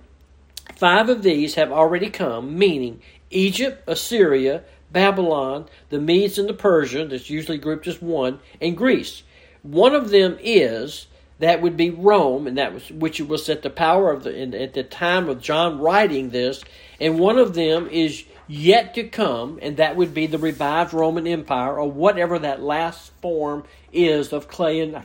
Five 0.77 1.09
of 1.09 1.25
these 1.25 1.57
have 1.57 1.73
already 1.73 2.09
come, 2.09 2.57
meaning 2.57 3.03
Egypt, 3.31 3.83
Assyria, 3.89 4.63
Babylon, 4.93 5.67
the 5.89 5.99
Medes 5.99 6.39
and 6.39 6.49
the 6.49 6.55
Persian, 6.55 7.09
that's 7.09 7.31
usually 7.31 7.59
grouped 7.59 7.89
as 7.89 8.01
one, 8.01 8.39
and 8.61 8.77
Greece. 8.77 9.25
One 9.65 9.93
of 9.93 10.11
them 10.11 10.39
is 10.41 11.09
that 11.41 11.61
would 11.61 11.77
be 11.77 11.91
Rome, 11.91 12.47
and 12.47 12.57
that 12.59 12.73
was 12.73 12.89
which 12.93 13.21
was 13.21 13.49
at 13.49 13.63
the 13.63 13.69
power 13.69 14.13
of 14.13 14.23
the 14.23 14.33
in, 14.33 14.55
at 14.55 14.75
the 14.75 14.85
time 14.85 15.29
of 15.29 15.43
John 15.43 15.81
writing 15.81 16.31
this, 16.31 16.63
and 17.01 17.19
one 17.19 17.39
of 17.39 17.55
them 17.55 17.89
is 17.89 18.23
yet 18.47 18.95
to 18.95 19.03
come, 19.03 19.59
and 19.61 19.79
that 19.79 19.97
would 19.97 20.15
be 20.15 20.29
the 20.29 20.39
revived 20.39 20.95
Roman 20.95 21.27
Empire, 21.27 21.77
or 21.77 21.91
whatever 21.91 22.39
that 22.39 22.63
last 22.63 23.11
form 23.21 23.65
is 23.93 24.33
of 24.33 24.47
clay 24.47 24.79
and 24.79 25.05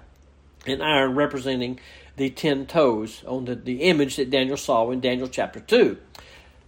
and 0.69 0.84
iron 0.84 1.15
representing 1.15 1.80
the 2.15 2.30
ten 2.30 2.65
toes 2.65 3.23
on 3.25 3.45
the, 3.45 3.56
the 3.56 3.84
image 3.84 4.15
that 4.15 4.30
Daniel 4.30 4.58
saw 4.58 4.89
in 4.91 4.99
Daniel 4.99 5.27
chapter 5.27 5.60
2. 5.60 5.97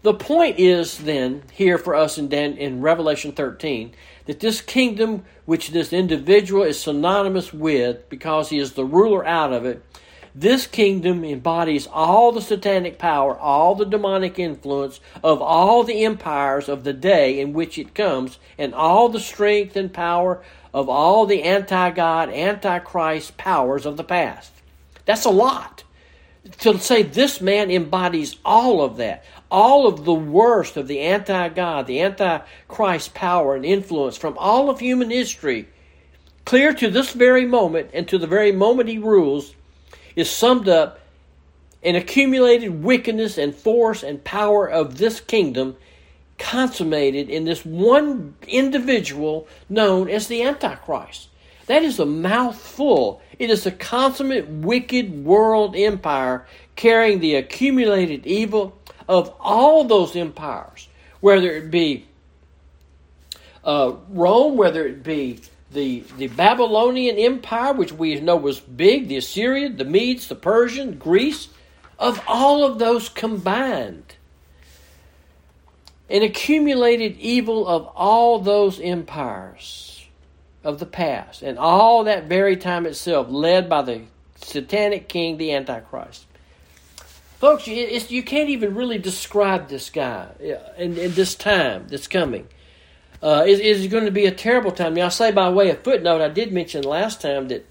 The 0.02 0.14
point 0.14 0.60
is 0.60 1.00
then 1.00 1.44
here 1.52 1.78
for 1.78 1.94
us 1.94 2.18
in, 2.18 2.30
Dan, 2.30 2.58
in 2.58 2.82
Revelation 2.82 3.34
13 3.34 3.92
that 4.28 4.40
this 4.40 4.62
kingdom 4.62 5.26
which 5.46 5.72
this 5.72 5.92
individual 5.92 6.64
is 6.64 6.80
synonymous 6.80 7.52
with 7.52 8.08
because 8.08 8.50
he 8.50 8.60
is 8.60 8.74
the 8.74 8.86
ruler 8.86 9.26
out 9.26 9.52
of 9.52 9.66
it, 9.66 9.84
this 10.36 10.68
kingdom 10.68 11.26
embodies 11.26 11.88
all 11.88 12.32
the 12.32 12.42
satanic 12.42 13.00
power, 13.00 13.38
all 13.38 13.76
the 13.76 13.86
demonic 13.86 14.38
influence 14.38 15.00
of 15.24 15.42
all 15.42 15.84
the 15.84 16.06
empires 16.06 16.70
of 16.70 16.84
the 16.84 16.94
day 16.94 17.40
in 17.40 17.52
which 17.52 17.78
it 17.78 17.96
comes, 17.96 18.38
and 18.58 18.74
all 18.74 19.10
the 19.10 19.20
strength 19.20 19.76
and 19.76 19.92
power 19.92 20.42
of 20.74 20.90
all 20.90 21.26
the 21.26 21.44
anti 21.44 21.92
God, 21.92 22.30
anti 22.30 22.80
Christ 22.80 23.38
powers 23.38 23.86
of 23.86 23.98
the 23.98 24.04
past. 24.04 24.52
That's 25.06 25.26
a 25.26 25.30
lot. 25.30 25.84
To 26.60 26.78
say 26.80 27.04
this 27.04 27.42
man 27.42 27.70
embodies 27.70 28.38
all 28.46 28.82
of 28.82 28.98
that, 28.98 29.26
all 29.52 29.88
of 29.88 30.06
the 30.06 30.14
worst 30.14 30.78
of 30.78 30.88
the 30.88 31.00
anti 31.00 31.50
God, 31.50 31.88
the 31.88 32.00
anti 32.00 32.40
Christ 32.68 33.14
power 33.14 33.56
and 33.56 33.66
influence 33.66 34.18
from 34.18 34.38
all 34.38 34.70
of 34.70 34.80
human 34.80 35.10
history 35.10 35.68
clear 36.50 36.74
to 36.74 36.90
this 36.90 37.14
very 37.14 37.46
moment 37.46 37.92
and 37.94 38.08
to 38.08 38.18
the 38.18 38.26
very 38.26 38.52
moment 38.52 38.90
he 38.90 38.98
rules, 38.98 39.54
is 40.16 40.32
summed 40.32 40.68
up 40.68 41.00
in 41.84 41.96
accumulated 41.96 42.84
wickedness 42.84 43.38
and 43.38 43.54
force 43.54 44.02
and 44.02 44.24
power 44.24 44.68
of 44.68 44.98
this 44.98 45.20
kingdom 45.20 45.78
consummated 46.40 47.30
in 47.30 47.46
this 47.46 47.64
one 47.64 48.36
individual 48.48 49.48
known 49.70 50.10
as 50.10 50.28
the 50.28 50.42
Antichrist. 50.42 51.30
That 51.68 51.84
is 51.84 52.00
a 52.00 52.06
mouthful. 52.06 53.22
It 53.38 53.52
is 53.52 53.68
a 53.68 53.72
consummate 53.72 54.48
wicked 54.48 55.24
world 55.24 55.76
empire 55.76 56.48
carrying 56.76 57.20
the 57.20 57.36
accumulated 57.36 58.26
evil 58.26 58.80
of 59.08 59.32
all 59.40 59.84
those 59.84 60.16
empires, 60.16 60.88
whether 61.20 61.52
it 61.52 61.70
be 61.70 62.08
uh, 63.64 63.94
Rome, 64.10 64.58
whether 64.58 64.88
it 64.88 65.04
be 65.04 65.42
the, 65.72 66.04
the 66.18 66.28
Babylonian 66.28 67.18
Empire, 67.18 67.74
which 67.74 67.92
we 67.92 68.20
know 68.20 68.36
was 68.36 68.60
big, 68.60 69.08
the 69.08 69.18
Assyrian, 69.18 69.78
the 69.78 69.86
Medes, 69.86 70.28
the 70.28 70.36
Persian, 70.36 70.98
Greece, 70.98 71.50
of 72.00 72.22
all 72.28 72.64
of 72.64 72.80
those 72.80 73.10
combined. 73.10 74.16
An 76.10 76.24
accumulated 76.24 77.18
evil 77.18 77.68
of 77.68 77.86
all 77.96 78.40
those 78.40 78.80
empires 78.80 80.08
of 80.64 80.80
the 80.80 80.86
past, 80.86 81.42
and 81.42 81.58
all 81.58 82.04
that 82.06 82.26
very 82.26 82.58
time 82.58 82.86
itself, 82.86 83.28
led 83.30 83.70
by 83.70 83.82
the 83.82 84.02
satanic 84.36 85.08
king, 85.08 85.38
the 85.38 85.54
Antichrist. 85.54 86.26
Folks, 87.40 87.68
you 87.68 88.24
can't 88.24 88.50
even 88.50 88.76
really 88.76 88.98
describe 88.98 89.70
this 89.70 89.90
guy 89.90 90.28
in, 90.78 90.98
in 90.98 91.14
this 91.14 91.36
time 91.36 91.88
that's 91.88 92.08
coming. 92.08 92.48
Uh, 93.22 93.44
is 93.48 93.88
going 93.88 94.06
to 94.06 94.12
be 94.12 94.26
a 94.26 94.32
terrible 94.32 94.72
time. 94.72 94.94
Now, 94.94 95.06
I 95.06 95.10
say 95.10 95.32
by 95.32 95.50
way 95.50 95.70
of 95.70 95.84
footnote, 95.84 96.22
I 96.22 96.30
did 96.30 96.52
mention 96.52 96.84
last 96.84 97.22
time 97.22 97.50
that 97.50 97.66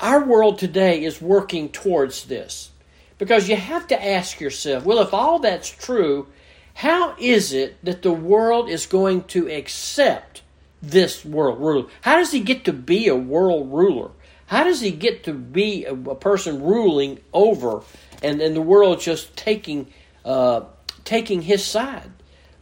our 0.00 0.24
world 0.24 0.58
today 0.58 1.04
is 1.04 1.20
working 1.20 1.68
towards 1.68 2.24
this. 2.24 2.70
Because 3.18 3.48
you 3.48 3.54
have 3.56 3.86
to 3.88 4.04
ask 4.04 4.40
yourself, 4.40 4.84
well, 4.84 4.98
if 4.98 5.14
all 5.14 5.38
that's 5.38 5.70
true, 5.70 6.26
how 6.74 7.14
is 7.18 7.52
it 7.52 7.82
that 7.84 8.02
the 8.02 8.12
world 8.12 8.68
is 8.68 8.86
going 8.86 9.24
to 9.24 9.50
accept 9.50 10.42
this 10.82 11.24
world 11.24 11.60
ruler? 11.60 11.88
How 12.00 12.16
does 12.16 12.32
he 12.32 12.40
get 12.40 12.64
to 12.64 12.72
be 12.72 13.08
a 13.08 13.16
world 13.16 13.72
ruler? 13.72 14.10
How 14.46 14.64
does 14.64 14.80
he 14.80 14.90
get 14.90 15.24
to 15.24 15.32
be 15.32 15.84
a, 15.84 15.94
a 15.94 16.14
person 16.14 16.62
ruling 16.62 17.20
over 17.32 17.82
and, 18.22 18.40
and 18.40 18.54
the 18.54 18.62
world 18.62 19.00
just 19.00 19.36
taking, 19.36 19.92
uh, 20.24 20.62
taking 21.04 21.42
his 21.42 21.64
side? 21.64 22.10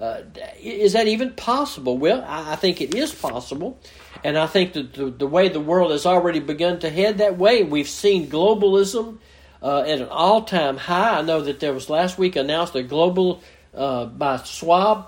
Uh, 0.00 0.22
is 0.60 0.94
that 0.94 1.08
even 1.08 1.32
possible? 1.32 1.98
Well, 1.98 2.24
I, 2.26 2.52
I, 2.52 2.56
think 2.56 2.80
it 2.80 2.94
is 2.94 3.14
possible. 3.14 3.78
And 4.24 4.38
I 4.38 4.46
think 4.46 4.72
that 4.72 4.94
the, 4.94 5.10
the, 5.10 5.26
way 5.26 5.48
the 5.48 5.60
world 5.60 5.90
has 5.90 6.06
already 6.06 6.40
begun 6.40 6.78
to 6.78 6.88
head 6.88 7.18
that 7.18 7.36
way, 7.36 7.64
we've 7.64 7.88
seen 7.88 8.28
globalism 8.28 9.18
uh, 9.62 9.80
at 9.80 10.00
an 10.00 10.08
all 10.08 10.42
time 10.42 10.78
high. 10.78 11.18
I 11.18 11.22
know 11.22 11.42
that 11.42 11.60
there 11.60 11.74
was 11.74 11.90
last 11.90 12.16
week 12.16 12.36
announced 12.36 12.74
a 12.74 12.82
global 12.82 13.42
uh, 13.74 14.06
by 14.06 14.38
Schwab, 14.38 15.06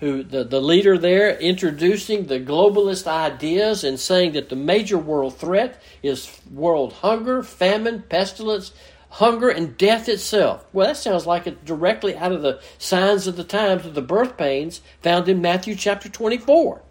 who 0.00 0.22
the, 0.22 0.44
the 0.44 0.60
leader 0.60 0.98
there, 0.98 1.38
introducing 1.38 2.26
the 2.26 2.40
globalist 2.40 3.06
ideas 3.06 3.84
and 3.84 3.98
saying 3.98 4.32
that 4.32 4.48
the 4.48 4.56
major 4.56 4.98
world 4.98 5.36
threat 5.36 5.80
is 6.02 6.40
world 6.52 6.92
hunger, 6.94 7.42
famine, 7.42 8.02
pestilence, 8.08 8.72
hunger, 9.10 9.48
and 9.48 9.78
death 9.78 10.08
itself. 10.08 10.64
Well, 10.72 10.88
that 10.88 10.96
sounds 10.96 11.26
like 11.26 11.46
it 11.46 11.64
directly 11.64 12.16
out 12.16 12.32
of 12.32 12.42
the 12.42 12.60
signs 12.78 13.26
of 13.26 13.36
the 13.36 13.44
times 13.44 13.86
of 13.86 13.94
the 13.94 14.02
birth 14.02 14.36
pains 14.36 14.80
found 15.02 15.28
in 15.28 15.40
Matthew 15.40 15.76
chapter 15.76 16.08
24. 16.08 16.82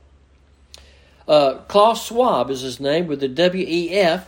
Uh, 1.28 1.56
Klaus 1.68 2.08
Schwab 2.08 2.50
is 2.50 2.62
his 2.62 2.80
name 2.80 3.08
with 3.08 3.20
the 3.20 3.30
WEF, 3.30 4.24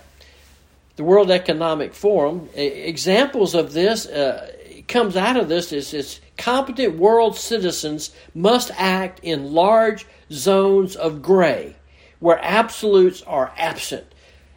the 0.96 1.04
World 1.04 1.32
Economic 1.32 1.94
Forum. 1.94 2.50
Examples 2.54 3.56
of 3.56 3.74
this 3.74 4.06
uh, 4.06 4.52
comes 4.88 5.16
out 5.18 5.38
of 5.38 5.50
this 5.50 5.72
is, 5.72 5.94
is 5.94 6.20
competent 6.38 6.98
world 6.98 7.38
citizens 7.38 8.12
must 8.34 8.72
act 8.76 9.20
in 9.24 9.54
large 9.54 10.06
zones 10.32 10.96
of 10.96 11.22
gray 11.22 11.76
where 12.20 12.40
absolutes 12.44 13.22
are 13.24 13.54
absent. 13.58 14.06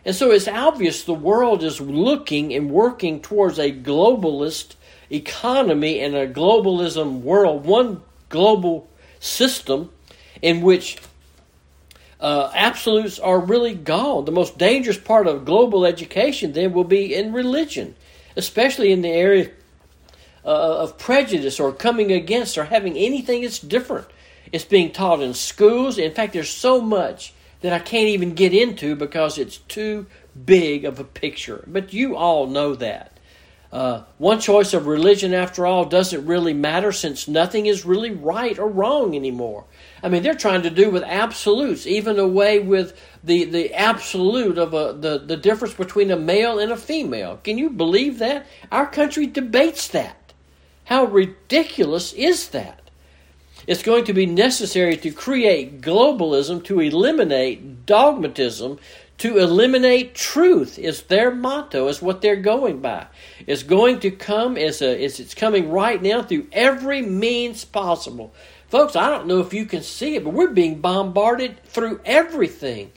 And 0.04 0.14
so 0.14 0.30
it's 0.30 0.48
obvious 0.48 1.04
the 1.04 1.12
world 1.12 1.62
is 1.62 1.80
looking 1.80 2.54
and 2.54 2.70
working 2.70 3.20
towards 3.20 3.58
a 3.58 3.72
globalist 3.72 4.76
economy 5.10 6.00
and 6.00 6.14
a 6.14 6.26
globalism 6.26 7.20
world, 7.20 7.64
one 7.64 8.02
global 8.28 8.88
system 9.20 9.90
in 10.40 10.62
which 10.62 10.98
uh, 12.20 12.50
absolutes 12.54 13.18
are 13.18 13.38
really 13.38 13.74
gone. 13.74 14.24
The 14.24 14.32
most 14.32 14.58
dangerous 14.58 14.98
part 14.98 15.26
of 15.26 15.44
global 15.44 15.84
education 15.84 16.52
then 16.52 16.72
will 16.72 16.84
be 16.84 17.14
in 17.14 17.32
religion, 17.32 17.94
especially 18.36 18.92
in 18.92 19.02
the 19.02 19.10
area 19.10 19.50
uh, 20.48 20.82
of 20.82 20.96
prejudice 20.96 21.60
or 21.60 21.72
coming 21.72 22.10
against 22.10 22.56
or 22.56 22.64
having 22.64 22.96
anything 22.96 23.42
that's 23.42 23.58
different. 23.58 24.06
It's 24.50 24.64
being 24.64 24.92
taught 24.92 25.20
in 25.20 25.34
schools. 25.34 25.98
In 25.98 26.14
fact, 26.14 26.32
there's 26.32 26.48
so 26.48 26.80
much 26.80 27.34
that 27.60 27.74
I 27.74 27.78
can't 27.78 28.08
even 28.08 28.32
get 28.32 28.54
into 28.54 28.96
because 28.96 29.36
it's 29.36 29.58
too 29.58 30.06
big 30.46 30.86
of 30.86 30.98
a 30.98 31.04
picture. 31.04 31.64
But 31.66 31.92
you 31.92 32.16
all 32.16 32.46
know 32.46 32.74
that. 32.76 33.12
Uh, 33.70 34.04
one 34.16 34.40
choice 34.40 34.72
of 34.72 34.86
religion, 34.86 35.34
after 35.34 35.66
all, 35.66 35.84
doesn't 35.84 36.24
really 36.24 36.54
matter 36.54 36.92
since 36.92 37.28
nothing 37.28 37.66
is 37.66 37.84
really 37.84 38.10
right 38.10 38.58
or 38.58 38.70
wrong 38.70 39.14
anymore. 39.14 39.66
I 40.02 40.08
mean, 40.08 40.22
they're 40.22 40.32
trying 40.32 40.62
to 40.62 40.70
do 40.70 40.90
with 40.90 41.02
absolutes, 41.02 41.86
even 41.86 42.18
away 42.18 42.60
with 42.60 42.98
the, 43.22 43.44
the 43.44 43.74
absolute 43.74 44.56
of 44.56 44.72
a, 44.72 44.94
the, 44.98 45.18
the 45.18 45.36
difference 45.36 45.74
between 45.74 46.10
a 46.10 46.16
male 46.16 46.58
and 46.58 46.72
a 46.72 46.78
female. 46.78 47.38
Can 47.44 47.58
you 47.58 47.68
believe 47.68 48.18
that? 48.20 48.46
Our 48.72 48.86
country 48.86 49.26
debates 49.26 49.88
that. 49.88 50.17
How 50.88 51.04
ridiculous 51.04 52.14
is 52.14 52.48
that? 52.48 52.80
It's 53.66 53.82
going 53.82 54.06
to 54.06 54.14
be 54.14 54.24
necessary 54.24 54.96
to 54.96 55.10
create 55.10 55.82
globalism 55.82 56.64
to 56.64 56.80
eliminate 56.80 57.84
dogmatism, 57.84 58.78
to 59.18 59.36
eliminate 59.36 60.14
truth 60.14 60.78
is 60.78 61.02
their 61.02 61.30
motto, 61.30 61.88
is 61.88 62.00
what 62.00 62.22
they're 62.22 62.36
going 62.36 62.80
by. 62.80 63.06
It's 63.46 63.64
going 63.64 64.00
to 64.00 64.10
come 64.10 64.56
as 64.56 64.80
a 64.80 65.04
as 65.04 65.20
it's 65.20 65.34
coming 65.34 65.70
right 65.70 66.00
now 66.00 66.22
through 66.22 66.46
every 66.52 67.02
means 67.02 67.66
possible. 67.66 68.32
Folks, 68.68 68.96
I 68.96 69.10
don't 69.10 69.26
know 69.26 69.40
if 69.40 69.52
you 69.52 69.66
can 69.66 69.82
see 69.82 70.14
it, 70.14 70.24
but 70.24 70.32
we're 70.32 70.48
being 70.48 70.80
bombarded 70.80 71.62
through 71.64 72.00
everything. 72.06 72.92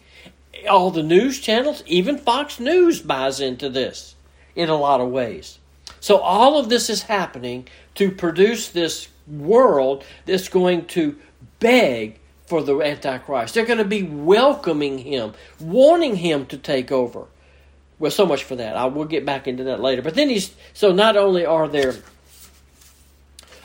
All 0.69 0.91
the 0.91 1.03
news 1.03 1.41
channels, 1.41 1.83
even 1.87 2.17
Fox 2.17 2.57
News 2.57 3.01
buys 3.01 3.41
into 3.41 3.67
this 3.67 4.15
in 4.55 4.69
a 4.69 4.77
lot 4.77 5.01
of 5.01 5.09
ways. 5.09 5.59
So 6.01 6.17
all 6.17 6.57
of 6.57 6.67
this 6.67 6.89
is 6.89 7.03
happening 7.03 7.67
to 7.95 8.11
produce 8.11 8.69
this 8.69 9.07
world 9.27 10.03
that's 10.25 10.49
going 10.49 10.87
to 10.87 11.15
beg 11.59 12.19
for 12.47 12.61
the 12.61 12.81
Antichrist. 12.81 13.53
They're 13.53 13.65
going 13.65 13.77
to 13.77 13.85
be 13.85 14.03
welcoming 14.03 14.97
him, 14.97 15.33
wanting 15.59 16.17
him 16.17 16.47
to 16.47 16.57
take 16.57 16.91
over. 16.91 17.27
Well, 17.99 18.11
so 18.11 18.25
much 18.25 18.43
for 18.43 18.55
that. 18.55 18.75
I 18.75 18.85
will 18.85 19.05
get 19.05 19.25
back 19.25 19.47
into 19.47 19.63
that 19.65 19.79
later. 19.79 20.01
But 20.01 20.15
then 20.15 20.27
he's 20.27 20.53
so 20.73 20.91
not 20.91 21.15
only 21.15 21.45
are 21.45 21.67
there 21.67 21.93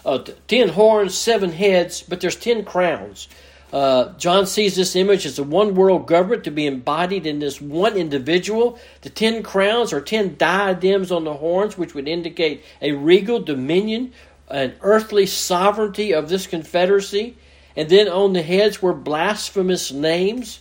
uh, 0.04 0.18
ten 0.46 0.68
horns, 0.68 1.16
seven 1.16 1.52
heads, 1.52 2.02
but 2.02 2.20
there's 2.20 2.36
ten 2.36 2.64
crowns. 2.64 3.28
Uh, 3.76 4.14
John 4.16 4.46
sees 4.46 4.74
this 4.74 4.96
image 4.96 5.26
as 5.26 5.38
a 5.38 5.42
one 5.42 5.74
world 5.74 6.06
government 6.06 6.44
to 6.44 6.50
be 6.50 6.66
embodied 6.66 7.26
in 7.26 7.40
this 7.40 7.60
one 7.60 7.94
individual. 7.94 8.78
The 9.02 9.10
ten 9.10 9.42
crowns 9.42 9.92
or 9.92 10.00
ten 10.00 10.36
diadems 10.38 11.12
on 11.12 11.24
the 11.24 11.34
horns, 11.34 11.76
which 11.76 11.92
would 11.92 12.08
indicate 12.08 12.64
a 12.80 12.92
regal 12.92 13.38
dominion 13.38 14.14
an 14.48 14.72
earthly 14.80 15.26
sovereignty 15.26 16.14
of 16.14 16.30
this 16.30 16.46
confederacy, 16.46 17.36
and 17.76 17.90
then 17.90 18.08
on 18.08 18.32
the 18.32 18.40
heads 18.40 18.80
were 18.80 18.94
blasphemous 18.94 19.92
names. 19.92 20.60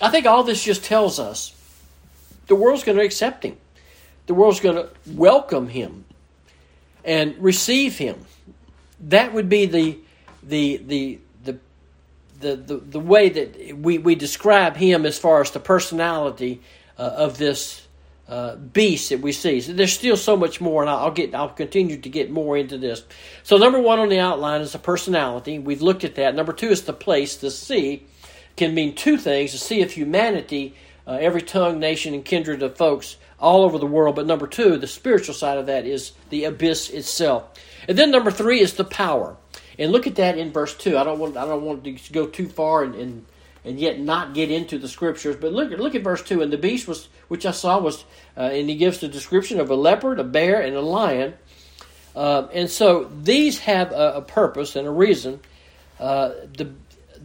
I 0.00 0.10
think 0.10 0.26
all 0.26 0.44
this 0.44 0.62
just 0.62 0.84
tells 0.84 1.18
us 1.18 1.56
the 2.46 2.54
world's 2.54 2.84
going 2.84 2.98
to 2.98 3.04
accept 3.04 3.44
him. 3.44 3.56
The 4.28 4.34
world's 4.34 4.60
going 4.60 4.76
to 4.76 4.90
welcome 5.08 5.66
him 5.66 6.04
and 7.04 7.36
receive 7.42 7.98
him. 7.98 8.26
That 9.00 9.34
would 9.34 9.48
be 9.48 9.66
the 9.66 9.98
the 10.44 10.76
the 10.76 11.18
the 12.40 12.56
the 12.56 12.76
the, 12.76 13.00
way 13.00 13.28
that 13.28 13.76
we, 13.76 13.98
we 13.98 14.14
describe 14.14 14.76
him 14.76 15.06
as 15.06 15.18
far 15.18 15.40
as 15.40 15.50
the 15.50 15.60
personality 15.60 16.60
uh, 16.98 17.02
of 17.02 17.38
this 17.38 17.86
uh, 18.28 18.56
beasts 18.56 19.08
that 19.08 19.20
we 19.20 19.32
see. 19.32 19.60
So 19.60 19.72
there's 19.72 19.92
still 19.92 20.16
so 20.16 20.36
much 20.36 20.60
more, 20.60 20.82
and 20.82 20.90
I'll 20.90 21.10
get 21.10 21.34
I'll 21.34 21.48
continue 21.48 21.98
to 21.98 22.08
get 22.08 22.30
more 22.30 22.56
into 22.56 22.78
this. 22.78 23.02
So 23.42 23.56
number 23.56 23.80
one 23.80 23.98
on 23.98 24.08
the 24.08 24.18
outline 24.20 24.60
is 24.60 24.72
the 24.72 24.78
personality. 24.78 25.58
We've 25.58 25.82
looked 25.82 26.04
at 26.04 26.14
that. 26.16 26.34
Number 26.34 26.52
two 26.52 26.68
is 26.68 26.82
the 26.82 26.92
place. 26.92 27.36
The 27.36 27.50
sea 27.50 28.06
can 28.56 28.74
mean 28.74 28.94
two 28.94 29.16
things: 29.16 29.52
the 29.52 29.58
sea 29.58 29.82
of 29.82 29.92
humanity, 29.92 30.74
uh, 31.06 31.18
every 31.20 31.42
tongue, 31.42 31.80
nation, 31.80 32.14
and 32.14 32.24
kindred 32.24 32.62
of 32.62 32.76
folks 32.76 33.16
all 33.38 33.62
over 33.62 33.78
the 33.78 33.86
world. 33.86 34.16
But 34.16 34.26
number 34.26 34.46
two, 34.46 34.76
the 34.76 34.86
spiritual 34.86 35.34
side 35.34 35.58
of 35.58 35.66
that 35.66 35.86
is 35.86 36.12
the 36.28 36.44
abyss 36.44 36.90
itself. 36.90 37.44
And 37.88 37.96
then 37.96 38.10
number 38.10 38.30
three 38.30 38.60
is 38.60 38.74
the 38.74 38.84
power. 38.84 39.36
And 39.78 39.92
look 39.92 40.06
at 40.06 40.16
that 40.16 40.36
in 40.36 40.52
verse 40.52 40.76
two. 40.76 40.98
I 40.98 41.04
don't 41.04 41.18
want 41.18 41.36
I 41.36 41.44
don't 41.44 41.62
want 41.62 41.84
to 41.84 42.12
go 42.12 42.26
too 42.26 42.48
far 42.48 42.82
and, 42.82 42.94
and 42.94 43.26
and 43.64 43.78
yet 43.78 44.00
not 44.00 44.34
get 44.34 44.50
into 44.50 44.78
the 44.78 44.88
scriptures. 44.88 45.36
But 45.36 45.52
look, 45.52 45.70
look 45.70 45.94
at 45.94 46.02
verse 46.02 46.22
2. 46.22 46.42
And 46.42 46.52
the 46.52 46.58
beast 46.58 46.88
was, 46.88 47.08
which 47.28 47.44
I 47.44 47.50
saw 47.50 47.78
was, 47.78 48.04
uh, 48.36 48.40
and 48.40 48.68
he 48.68 48.76
gives 48.76 49.00
the 49.00 49.08
description 49.08 49.60
of 49.60 49.70
a 49.70 49.74
leopard, 49.74 50.18
a 50.18 50.24
bear, 50.24 50.60
and 50.60 50.74
a 50.74 50.80
lion. 50.80 51.34
Uh, 52.16 52.48
and 52.52 52.70
so 52.70 53.10
these 53.22 53.58
have 53.60 53.92
a, 53.92 54.14
a 54.16 54.22
purpose 54.22 54.74
and 54.76 54.86
a 54.86 54.90
reason. 54.90 55.40
Uh, 56.00 56.30
the, 56.56 56.72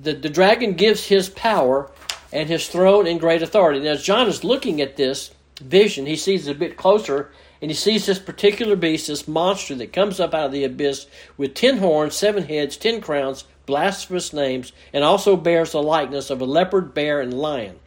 the, 0.01 0.13
the 0.13 0.29
dragon 0.29 0.73
gives 0.73 1.05
his 1.07 1.29
power 1.29 1.89
and 2.31 2.49
his 2.49 2.67
throne 2.67 3.07
and 3.07 3.19
great 3.19 3.41
authority. 3.41 3.79
Now, 3.79 3.91
as 3.91 4.03
John 4.03 4.27
is 4.27 4.43
looking 4.43 4.81
at 4.81 4.97
this 4.97 5.31
vision, 5.61 6.05
he 6.05 6.15
sees 6.15 6.47
a 6.47 6.53
bit 6.53 6.77
closer 6.77 7.31
and 7.63 7.71
he 7.71 7.75
sees 7.75 8.05
this 8.05 8.19
particular 8.19 8.75
beast, 8.75 9.07
this 9.07 9.25
monster 9.25 9.73
that 9.75 9.93
comes 9.93 10.19
up 10.19 10.33
out 10.33 10.47
of 10.47 10.51
the 10.51 10.65
abyss 10.65 11.05
with 11.37 11.53
ten 11.53 11.77
horns, 11.77 12.13
seven 12.13 12.43
heads, 12.43 12.75
ten 12.75 12.99
crowns, 12.99 13.45
blasphemous 13.65 14.33
names, 14.33 14.73
and 14.91 15.05
also 15.05 15.37
bears 15.37 15.71
the 15.71 15.81
likeness 15.81 16.29
of 16.29 16.41
a 16.41 16.45
leopard, 16.45 16.93
bear, 16.93 17.21
and 17.21 17.33
lion. 17.33 17.79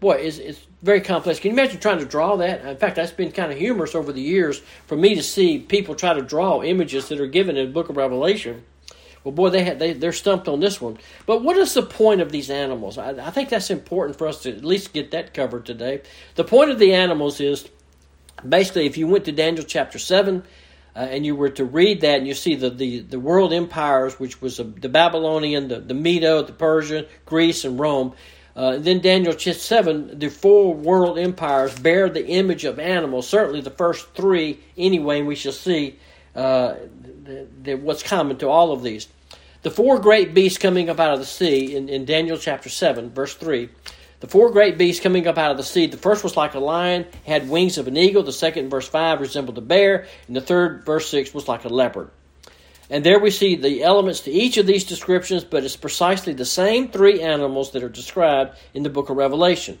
Boy, 0.00 0.12
it's, 0.14 0.38
it's 0.38 0.66
very 0.80 1.02
complex. 1.02 1.40
Can 1.40 1.50
you 1.50 1.58
imagine 1.58 1.78
trying 1.78 1.98
to 1.98 2.06
draw 2.06 2.36
that? 2.36 2.64
In 2.64 2.78
fact, 2.78 2.96
that's 2.96 3.12
been 3.12 3.32
kind 3.32 3.52
of 3.52 3.58
humorous 3.58 3.94
over 3.94 4.14
the 4.14 4.22
years 4.22 4.60
for 4.86 4.96
me 4.96 5.14
to 5.14 5.22
see 5.22 5.58
people 5.58 5.94
try 5.94 6.14
to 6.14 6.22
draw 6.22 6.62
images 6.62 7.10
that 7.10 7.20
are 7.20 7.26
given 7.26 7.58
in 7.58 7.66
the 7.66 7.72
book 7.72 7.90
of 7.90 7.98
Revelation. 7.98 8.64
Well, 9.24 9.32
boy, 9.32 9.50
they, 9.50 9.62
had, 9.62 9.78
they 9.78 9.92
they're 9.92 10.12
stumped 10.14 10.48
on 10.48 10.60
this 10.60 10.80
one. 10.80 10.96
But 11.26 11.42
what 11.42 11.58
is 11.58 11.74
the 11.74 11.82
point 11.82 12.22
of 12.22 12.32
these 12.32 12.48
animals? 12.48 12.96
I, 12.96 13.10
I 13.10 13.30
think 13.30 13.50
that's 13.50 13.68
important 13.68 14.16
for 14.16 14.26
us 14.26 14.40
to 14.44 14.56
at 14.56 14.64
least 14.64 14.94
get 14.94 15.10
that 15.10 15.34
covered 15.34 15.66
today. 15.66 16.00
The 16.34 16.44
point 16.44 16.70
of 16.70 16.78
the 16.78 16.94
animals 16.94 17.40
is 17.42 17.68
basically 18.46 18.86
if 18.86 18.96
you 18.96 19.06
went 19.06 19.24
to 19.26 19.32
Daniel 19.32 19.64
chapter 19.64 19.98
seven 19.98 20.42
uh, 20.94 21.00
and 21.00 21.24
you 21.24 21.34
were 21.34 21.50
to 21.50 21.64
read 21.64 22.02
that 22.02 22.18
and 22.18 22.26
you 22.26 22.34
see 22.34 22.54
the, 22.54 22.70
the, 22.70 23.00
the 23.00 23.18
world 23.18 23.52
empires, 23.52 24.18
which 24.20 24.42
was 24.42 24.58
the 24.58 24.88
Babylonian, 24.88 25.68
the, 25.68 25.80
the 25.80 25.94
Medo, 25.94 26.42
the 26.42 26.52
Persian, 26.52 27.06
Greece, 27.24 27.64
and 27.64 27.78
Rome. 27.78 28.14
Uh, 28.54 28.76
then 28.76 29.00
Daniel 29.00 29.32
chapter 29.32 29.58
7, 29.58 30.18
the 30.18 30.28
four 30.28 30.74
world 30.74 31.18
empires 31.18 31.78
bear 31.78 32.10
the 32.10 32.26
image 32.26 32.64
of 32.64 32.78
animals, 32.78 33.26
certainly 33.26 33.62
the 33.62 33.70
first 33.70 34.12
three 34.14 34.60
anyway, 34.76 35.20
and 35.20 35.26
we 35.26 35.34
shall 35.34 35.52
see 35.52 35.98
uh, 36.36 36.74
the, 37.24 37.46
the, 37.62 37.74
what's 37.76 38.02
common 38.02 38.36
to 38.36 38.48
all 38.48 38.72
of 38.72 38.82
these. 38.82 39.08
The 39.62 39.70
four 39.70 40.00
great 40.00 40.34
beasts 40.34 40.58
coming 40.58 40.90
up 40.90 41.00
out 41.00 41.14
of 41.14 41.20
the 41.20 41.24
sea 41.24 41.74
in, 41.74 41.88
in 41.88 42.04
Daniel 42.04 42.36
chapter 42.36 42.68
7, 42.68 43.10
verse 43.10 43.34
3 43.34 43.70
the 44.22 44.28
four 44.28 44.52
great 44.52 44.78
beasts 44.78 45.02
coming 45.02 45.26
up 45.26 45.36
out 45.36 45.50
of 45.50 45.56
the 45.56 45.64
sea. 45.64 45.86
The 45.86 45.96
first 45.96 46.22
was 46.22 46.36
like 46.36 46.54
a 46.54 46.60
lion, 46.60 47.06
had 47.26 47.48
wings 47.48 47.76
of 47.76 47.88
an 47.88 47.96
eagle. 47.96 48.22
The 48.22 48.30
second, 48.30 48.70
verse 48.70 48.86
5, 48.86 49.20
resembled 49.20 49.58
a 49.58 49.60
bear. 49.60 50.06
And 50.28 50.36
the 50.36 50.40
third, 50.40 50.84
verse 50.86 51.08
6, 51.08 51.34
was 51.34 51.48
like 51.48 51.64
a 51.64 51.68
leopard. 51.68 52.08
And 52.88 53.02
there 53.02 53.18
we 53.18 53.32
see 53.32 53.56
the 53.56 53.82
elements 53.82 54.20
to 54.20 54.30
each 54.30 54.58
of 54.58 54.66
these 54.66 54.84
descriptions, 54.84 55.42
but 55.42 55.64
it's 55.64 55.74
precisely 55.74 56.34
the 56.34 56.44
same 56.44 56.88
three 56.88 57.20
animals 57.20 57.72
that 57.72 57.82
are 57.82 57.88
described 57.88 58.56
in 58.74 58.84
the 58.84 58.90
book 58.90 59.10
of 59.10 59.16
Revelation. 59.16 59.76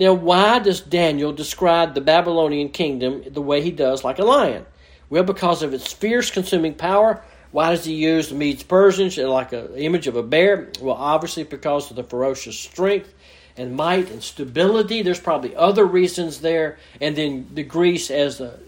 Now, 0.00 0.14
why 0.14 0.58
does 0.58 0.80
Daniel 0.80 1.32
describe 1.32 1.94
the 1.94 2.00
Babylonian 2.00 2.70
kingdom 2.70 3.22
the 3.30 3.40
way 3.40 3.62
he 3.62 3.70
does, 3.70 4.02
like 4.02 4.18
a 4.18 4.24
lion? 4.24 4.66
Well, 5.10 5.22
because 5.22 5.62
of 5.62 5.72
its 5.72 5.92
fierce 5.92 6.32
consuming 6.32 6.74
power. 6.74 7.22
Why 7.52 7.70
does 7.70 7.84
he 7.84 7.94
use 7.94 8.28
the 8.28 8.34
Medes 8.34 8.64
Persians 8.64 9.16
like 9.16 9.52
an 9.52 9.76
image 9.76 10.08
of 10.08 10.16
a 10.16 10.22
bear? 10.24 10.72
Well, 10.80 10.96
obviously 10.96 11.44
because 11.44 11.88
of 11.88 11.96
the 11.96 12.02
ferocious 12.02 12.58
strength 12.58 13.14
and 13.56 13.74
might 13.74 14.10
and 14.10 14.22
stability. 14.22 15.02
There's 15.02 15.20
probably 15.20 15.56
other 15.56 15.84
reasons 15.84 16.40
there. 16.40 16.78
And 17.00 17.16
then 17.16 17.48
the 17.54 17.62
Greece 17.62 18.10
as 18.10 18.40
a, 18.40 18.58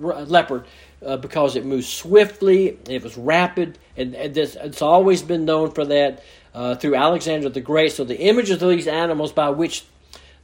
leopard 0.00 0.64
uh, 1.04 1.16
because 1.16 1.56
it 1.56 1.64
moves 1.64 1.88
swiftly, 1.88 2.78
it 2.88 3.02
was 3.02 3.16
rapid, 3.16 3.78
and, 3.96 4.14
and 4.14 4.34
this, 4.34 4.56
it's 4.60 4.82
always 4.82 5.22
been 5.22 5.44
known 5.44 5.70
for 5.70 5.84
that 5.84 6.22
uh, 6.54 6.74
through 6.74 6.94
Alexander 6.94 7.48
the 7.48 7.60
Great. 7.60 7.92
So 7.92 8.04
the 8.04 8.18
images 8.18 8.62
of 8.62 8.68
these 8.68 8.86
animals 8.86 9.32
by 9.32 9.50
which 9.50 9.84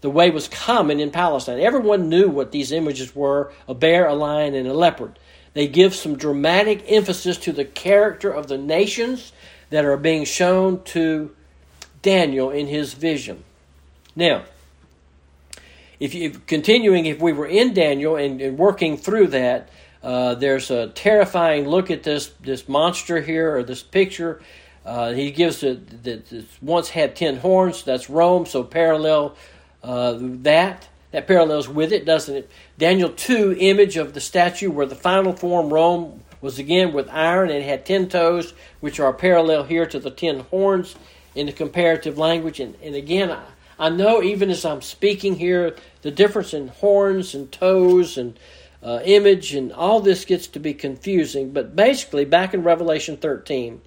the 0.01 0.11
way 0.11 0.31
was 0.31 0.49
common 0.49 1.01
in 1.01 1.11
Palestine. 1.11 1.61
Everyone 1.61 2.09
knew 2.09 2.29
what 2.29 2.53
these 2.53 2.73
images 2.73 3.15
were 3.15 3.53
a 3.67 3.75
bear, 3.75 4.07
a 4.07 4.15
lion, 4.15 4.55
and 4.55 4.69
a 4.69 4.75
leopard. 4.75 5.19
They 5.55 5.67
give 5.67 5.95
some 5.95 6.17
dramatic 6.17 6.85
emphasis 6.87 7.37
to 7.39 7.53
the 7.53 7.65
character 7.65 8.31
of 8.31 8.47
the 8.47 8.59
nations 8.59 9.33
that 9.71 9.85
are 9.85 9.97
being 9.97 10.25
shown 10.25 10.83
to 10.85 11.35
Daniel 12.01 12.51
in 12.51 12.69
his 12.69 12.95
vision. 12.95 13.43
Now, 14.19 14.43
if 16.01 16.13
you 16.13 16.31
continuing, 16.49 17.07
if 17.07 17.21
we 17.21 17.33
were 17.33 17.47
in 17.47 17.73
Daniel 17.73 18.17
and, 18.17 18.41
and 18.41 18.59
working 18.59 18.97
through 18.97 19.29
that, 19.29 19.69
uh, 20.03 20.35
there's 20.35 20.73
a 20.73 20.89
terrifying 20.89 21.69
look 21.69 21.89
at 21.89 22.03
this 22.03 22.33
this 22.41 22.69
monster 22.69 23.21
here 23.21 23.57
or 23.57 23.63
this 23.63 23.85
picture. 23.85 24.43
Uh, 24.85 25.13
he 25.13 25.31
gives 25.31 25.63
it 25.63 26.03
that 26.03 26.45
once 26.61 26.89
had 26.89 27.15
ten 27.15 27.37
horns. 27.37 27.85
That's 27.85 28.11
Rome, 28.11 28.45
so 28.45 28.65
parallel 28.65 29.37
uh, 29.85 30.19
that 30.19 30.89
that 31.13 31.29
parallels 31.29 31.69
with 31.69 31.93
it, 31.93 32.05
doesn't 32.05 32.35
it? 32.35 32.51
Daniel 32.77 33.11
two 33.11 33.55
image 33.57 33.97
of 33.97 34.15
the 34.15 34.21
statue 34.21 34.73
where 34.73 34.87
the 34.87 34.97
final 34.97 35.33
form 35.33 35.73
Rome 35.73 36.25
was 36.41 36.59
again 36.59 36.93
with 36.93 37.09
iron 37.11 37.51
and 37.51 37.63
had 37.63 37.87
ten 37.87 38.09
toes, 38.09 38.53
which 38.81 38.99
are 38.99 39.13
parallel 39.13 39.63
here 39.63 39.87
to 39.87 40.01
the 40.01 40.11
ten 40.11 40.41
horns 40.51 40.97
in 41.37 41.47
the 41.47 41.53
comparative 41.53 42.19
language. 42.19 42.59
And, 42.59 42.75
and 42.83 42.97
again, 42.97 43.37
I 43.79 43.91
know 43.91 44.23
even 44.23 44.51
as 44.51 44.65
I'm 44.65 44.83
speaking 44.83 45.37
here, 45.37 45.77
the 46.03 46.11
difference 46.11 46.53
in 46.53 46.69
horns 46.69 47.35
and 47.35 47.51
toes 47.53 48.19
and 48.19 48.39
uh, 48.83 49.01
image 49.05 49.55
and 49.55 49.73
all 49.73 50.01
this 50.01 50.25
gets 50.25 50.47
to 50.49 50.61
be 50.61 50.75
confusing. 50.75 51.53
But 51.53 51.77
basically, 51.77 52.25
back 52.25 52.55
in 52.55 52.63
Revelation 52.63 53.17
13, 53.17 53.81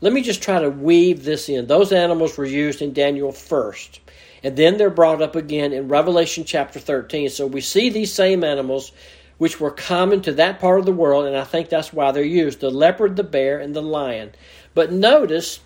let 0.00 0.12
me 0.12 0.22
just 0.22 0.42
try 0.42 0.60
to 0.60 0.70
weave 0.70 1.24
this 1.24 1.48
in. 1.48 1.66
Those 1.66 1.92
animals 1.92 2.36
were 2.36 2.44
used 2.44 2.82
in 2.82 2.92
Daniel 2.92 3.32
first, 3.32 4.00
and 4.42 4.56
then 4.56 4.76
they're 4.76 4.90
brought 4.90 5.22
up 5.22 5.34
again 5.34 5.72
in 5.72 5.88
Revelation 5.88 6.44
chapter 6.44 6.78
13. 6.78 7.30
So 7.30 7.46
we 7.46 7.60
see 7.60 7.88
these 7.88 8.12
same 8.12 8.44
animals 8.44 8.92
which 9.38 9.58
were 9.58 9.70
common 9.70 10.22
to 10.22 10.32
that 10.32 10.60
part 10.60 10.78
of 10.78 10.86
the 10.86 10.92
world, 10.92 11.26
and 11.26 11.36
I 11.36 11.44
think 11.44 11.68
that's 11.68 11.92
why 11.92 12.12
they're 12.12 12.22
used 12.22 12.60
the 12.60 12.70
leopard, 12.70 13.16
the 13.16 13.24
bear, 13.24 13.58
and 13.58 13.74
the 13.74 13.82
lion. 13.82 14.32
But 14.74 14.92
notice 14.92 15.60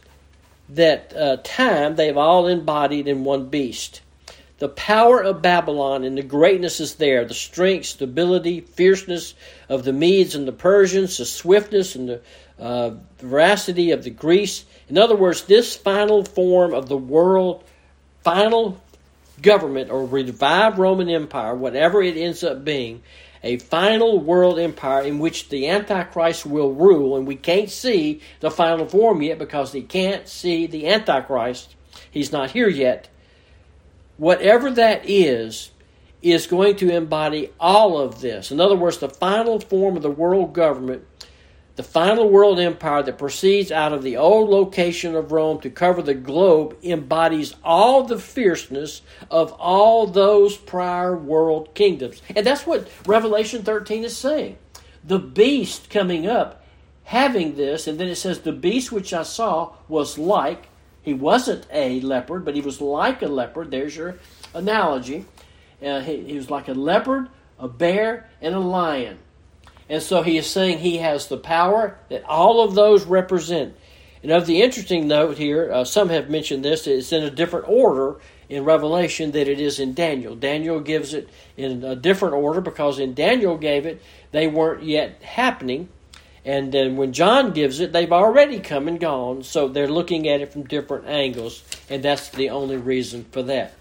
that 0.70 1.14
uh, 1.16 1.38
time 1.42 1.96
they've 1.96 2.16
all 2.16 2.46
embodied 2.46 3.08
in 3.08 3.24
one 3.24 3.46
beast. 3.46 4.00
The 4.58 4.68
power 4.68 5.22
of 5.22 5.40
Babylon 5.40 6.02
and 6.02 6.18
the 6.18 6.22
greatness 6.22 6.80
is 6.80 6.96
there, 6.96 7.24
the 7.24 7.34
strength, 7.34 7.86
stability, 7.86 8.60
fierceness 8.60 9.34
of 9.68 9.84
the 9.84 9.92
Medes 9.92 10.34
and 10.34 10.48
the 10.48 10.52
Persians, 10.52 11.18
the 11.18 11.24
swiftness 11.24 11.94
and 11.94 12.08
the 12.08 12.20
uh, 12.58 12.90
veracity 13.18 13.92
of 13.92 14.02
the 14.02 14.10
Greece. 14.10 14.64
In 14.88 14.98
other 14.98 15.14
words, 15.14 15.42
this 15.42 15.76
final 15.76 16.24
form 16.24 16.74
of 16.74 16.88
the 16.88 16.96
world, 16.96 17.62
final 18.24 18.80
government 19.40 19.90
or 19.90 20.04
revived 20.04 20.78
Roman 20.78 21.08
Empire, 21.08 21.54
whatever 21.54 22.02
it 22.02 22.16
ends 22.16 22.42
up 22.42 22.64
being, 22.64 23.02
a 23.42 23.58
final 23.58 24.20
world 24.20 24.58
empire 24.58 25.02
in 25.02 25.18
which 25.18 25.48
the 25.48 25.68
Antichrist 25.68 26.44
will 26.46 26.72
rule, 26.72 27.16
and 27.16 27.26
we 27.26 27.36
can't 27.36 27.70
see 27.70 28.20
the 28.40 28.50
final 28.50 28.86
form 28.86 29.22
yet 29.22 29.38
because 29.38 29.72
he 29.72 29.82
can't 29.82 30.28
see 30.28 30.66
the 30.66 30.88
Antichrist. 30.88 31.74
He's 32.10 32.32
not 32.32 32.50
here 32.50 32.68
yet. 32.68 33.08
Whatever 34.16 34.70
that 34.72 35.08
is, 35.08 35.70
is 36.22 36.46
going 36.46 36.76
to 36.76 36.94
embody 36.94 37.50
all 37.60 37.98
of 37.98 38.20
this. 38.20 38.50
In 38.50 38.60
other 38.60 38.76
words, 38.76 38.98
the 38.98 39.08
final 39.08 39.60
form 39.60 39.96
of 39.96 40.02
the 40.02 40.10
world 40.10 40.52
government 40.52 41.04
the 41.78 41.84
final 41.84 42.28
world 42.28 42.58
empire 42.58 43.04
that 43.04 43.18
proceeds 43.18 43.70
out 43.70 43.92
of 43.92 44.02
the 44.02 44.16
old 44.16 44.50
location 44.50 45.14
of 45.14 45.30
Rome 45.30 45.60
to 45.60 45.70
cover 45.70 46.02
the 46.02 46.12
globe 46.12 46.76
embodies 46.82 47.54
all 47.62 48.02
the 48.02 48.18
fierceness 48.18 49.00
of 49.30 49.52
all 49.52 50.08
those 50.08 50.56
prior 50.56 51.16
world 51.16 51.76
kingdoms. 51.76 52.20
And 52.34 52.44
that's 52.44 52.66
what 52.66 52.88
Revelation 53.06 53.62
13 53.62 54.02
is 54.02 54.16
saying. 54.16 54.58
The 55.04 55.20
beast 55.20 55.88
coming 55.88 56.26
up, 56.26 56.66
having 57.04 57.54
this, 57.54 57.86
and 57.86 57.96
then 58.00 58.08
it 58.08 58.16
says, 58.16 58.40
The 58.40 58.50
beast 58.50 58.90
which 58.90 59.14
I 59.14 59.22
saw 59.22 59.74
was 59.86 60.18
like, 60.18 60.66
he 61.00 61.14
wasn't 61.14 61.68
a 61.72 62.00
leopard, 62.00 62.44
but 62.44 62.56
he 62.56 62.60
was 62.60 62.80
like 62.80 63.22
a 63.22 63.28
leopard. 63.28 63.70
There's 63.70 63.96
your 63.96 64.16
analogy. 64.52 65.26
Uh, 65.80 66.00
he, 66.00 66.24
he 66.24 66.36
was 66.36 66.50
like 66.50 66.66
a 66.66 66.74
leopard, 66.74 67.28
a 67.56 67.68
bear, 67.68 68.28
and 68.40 68.56
a 68.56 68.58
lion. 68.58 69.20
And 69.88 70.02
so 70.02 70.22
he 70.22 70.36
is 70.36 70.46
saying 70.46 70.78
he 70.78 70.98
has 70.98 71.28
the 71.28 71.38
power 71.38 71.98
that 72.10 72.24
all 72.24 72.62
of 72.62 72.74
those 72.74 73.04
represent. 73.04 73.74
And 74.22 74.32
of 74.32 74.46
the 74.46 74.62
interesting 74.62 75.08
note 75.08 75.38
here, 75.38 75.72
uh, 75.72 75.84
some 75.84 76.08
have 76.08 76.28
mentioned 76.28 76.64
this, 76.64 76.86
it's 76.86 77.12
in 77.12 77.22
a 77.22 77.30
different 77.30 77.68
order 77.68 78.16
in 78.48 78.64
Revelation 78.64 79.30
that 79.32 79.48
it 79.48 79.60
is 79.60 79.78
in 79.78 79.94
Daniel. 79.94 80.34
Daniel 80.34 80.80
gives 80.80 81.14
it 81.14 81.28
in 81.56 81.84
a 81.84 81.94
different 81.94 82.34
order 82.34 82.60
because 82.60 82.98
in 82.98 83.14
Daniel 83.14 83.56
gave 83.56 83.86
it, 83.86 84.02
they 84.32 84.46
weren't 84.46 84.82
yet 84.82 85.22
happening. 85.22 85.88
And 86.44 86.72
then 86.72 86.96
when 86.96 87.12
John 87.12 87.52
gives 87.52 87.78
it, 87.80 87.92
they've 87.92 88.12
already 88.12 88.58
come 88.58 88.88
and 88.88 88.98
gone. 88.98 89.42
So 89.42 89.68
they're 89.68 89.88
looking 89.88 90.28
at 90.28 90.40
it 90.40 90.52
from 90.52 90.64
different 90.64 91.06
angles. 91.06 91.62
And 91.90 92.02
that's 92.02 92.30
the 92.30 92.50
only 92.50 92.76
reason 92.76 93.26
for 93.30 93.42
that. 93.44 93.74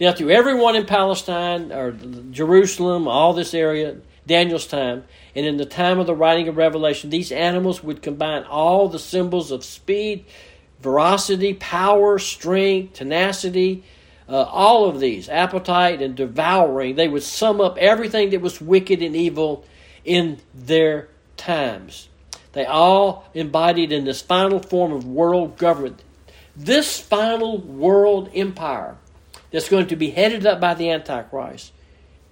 Now, 0.00 0.12
to 0.12 0.30
everyone 0.30 0.76
in 0.76 0.86
Palestine 0.86 1.72
or 1.72 1.92
Jerusalem, 2.30 3.06
all 3.06 3.34
this 3.34 3.54
area, 3.54 3.96
Daniel's 4.30 4.68
time, 4.68 5.02
and 5.34 5.44
in 5.44 5.56
the 5.56 5.66
time 5.66 5.98
of 5.98 6.06
the 6.06 6.14
writing 6.14 6.46
of 6.46 6.56
Revelation, 6.56 7.10
these 7.10 7.32
animals 7.32 7.82
would 7.82 8.00
combine 8.00 8.44
all 8.44 8.88
the 8.88 8.98
symbols 8.98 9.50
of 9.50 9.64
speed, 9.64 10.24
veracity, 10.80 11.52
power, 11.54 12.16
strength, 12.16 12.92
tenacity, 12.92 13.82
uh, 14.28 14.44
all 14.44 14.88
of 14.88 15.00
these, 15.00 15.28
appetite 15.28 16.00
and 16.00 16.14
devouring, 16.14 16.94
they 16.94 17.08
would 17.08 17.24
sum 17.24 17.60
up 17.60 17.76
everything 17.78 18.30
that 18.30 18.40
was 18.40 18.60
wicked 18.60 19.02
and 19.02 19.16
evil 19.16 19.64
in 20.04 20.38
their 20.54 21.08
times. 21.36 22.08
They 22.52 22.64
all 22.64 23.28
embodied 23.34 23.90
in 23.90 24.04
this 24.04 24.22
final 24.22 24.60
form 24.60 24.92
of 24.92 25.04
world 25.04 25.58
government. 25.58 26.04
This 26.54 27.00
final 27.00 27.58
world 27.58 28.30
empire 28.32 28.96
that's 29.50 29.68
going 29.68 29.88
to 29.88 29.96
be 29.96 30.10
headed 30.10 30.46
up 30.46 30.60
by 30.60 30.74
the 30.74 30.90
Antichrist 30.90 31.72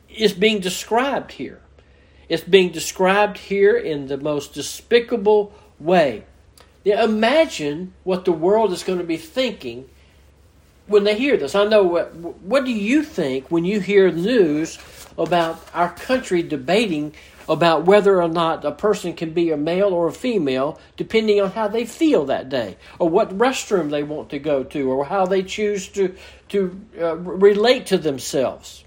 is 0.08 0.32
being 0.32 0.61
described 0.61 1.32
here. 1.32 1.61
It's 2.28 2.42
being 2.42 2.70
described 2.72 3.38
here 3.38 3.76
in 3.76 4.06
the 4.06 4.18
most 4.18 4.52
despicable 4.52 5.52
way. 5.78 6.24
Now 6.84 7.04
imagine 7.04 7.94
what 8.04 8.24
the 8.24 8.32
world 8.32 8.72
is 8.72 8.82
going 8.82 8.98
to 8.98 9.04
be 9.04 9.16
thinking 9.16 9.88
when 10.86 11.04
they 11.04 11.18
hear 11.18 11.36
this. 11.36 11.54
I 11.54 11.64
know 11.64 11.82
what, 11.82 12.14
what 12.14 12.64
do 12.64 12.72
you 12.72 13.02
think 13.02 13.50
when 13.50 13.64
you 13.64 13.80
hear 13.80 14.10
news 14.10 14.78
about 15.16 15.62
our 15.74 15.90
country 15.90 16.42
debating 16.42 17.14
about 17.48 17.84
whether 17.84 18.20
or 18.22 18.28
not 18.28 18.64
a 18.64 18.72
person 18.72 19.14
can 19.14 19.32
be 19.32 19.50
a 19.50 19.56
male 19.56 19.92
or 19.94 20.08
a 20.08 20.12
female 20.12 20.78
depending 20.96 21.40
on 21.40 21.50
how 21.50 21.66
they 21.66 21.84
feel 21.84 22.26
that 22.26 22.48
day 22.48 22.76
or 22.98 23.08
what 23.08 23.36
restroom 23.36 23.90
they 23.90 24.02
want 24.02 24.30
to 24.30 24.38
go 24.38 24.62
to 24.62 24.90
or 24.90 25.06
how 25.06 25.24
they 25.24 25.42
choose 25.42 25.88
to 25.88 26.14
to 26.48 26.78
uh, 27.00 27.16
relate 27.16 27.86
to 27.86 27.96
themselves 27.96 28.84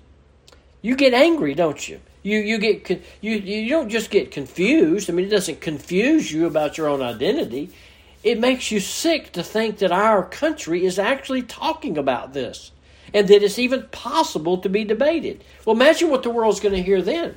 you 0.81 0.95
get 0.95 1.13
angry 1.13 1.55
don't 1.55 1.89
you 1.89 1.99
you 2.23 2.37
you 2.39 2.57
get 2.57 2.89
you 3.21 3.31
you 3.31 3.69
don't 3.69 3.89
just 3.89 4.09
get 4.09 4.31
confused 4.31 5.09
i 5.09 5.13
mean 5.13 5.25
it 5.25 5.29
doesn't 5.29 5.61
confuse 5.61 6.31
you 6.31 6.45
about 6.45 6.77
your 6.77 6.87
own 6.87 7.01
identity 7.01 7.69
it 8.23 8.39
makes 8.39 8.71
you 8.71 8.79
sick 8.79 9.31
to 9.31 9.43
think 9.43 9.79
that 9.79 9.91
our 9.91 10.23
country 10.23 10.85
is 10.85 10.99
actually 10.99 11.41
talking 11.41 11.97
about 11.97 12.33
this 12.33 12.71
and 13.13 13.27
that 13.27 13.43
it's 13.43 13.59
even 13.59 13.83
possible 13.91 14.57
to 14.57 14.69
be 14.69 14.83
debated 14.83 15.43
well 15.65 15.75
imagine 15.75 16.09
what 16.09 16.23
the 16.23 16.29
world's 16.29 16.59
going 16.59 16.75
to 16.75 16.83
hear 16.83 17.01
then 17.01 17.35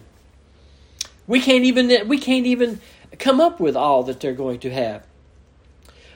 we 1.27 1.41
can't 1.41 1.65
even 1.65 2.09
we 2.09 2.19
can't 2.19 2.47
even 2.47 2.81
come 3.19 3.41
up 3.41 3.61
with 3.61 3.77
all 3.77 4.03
that 4.05 4.21
they're 4.21 4.33
going 4.35 4.61
to 4.61 4.71
have. 4.71 5.07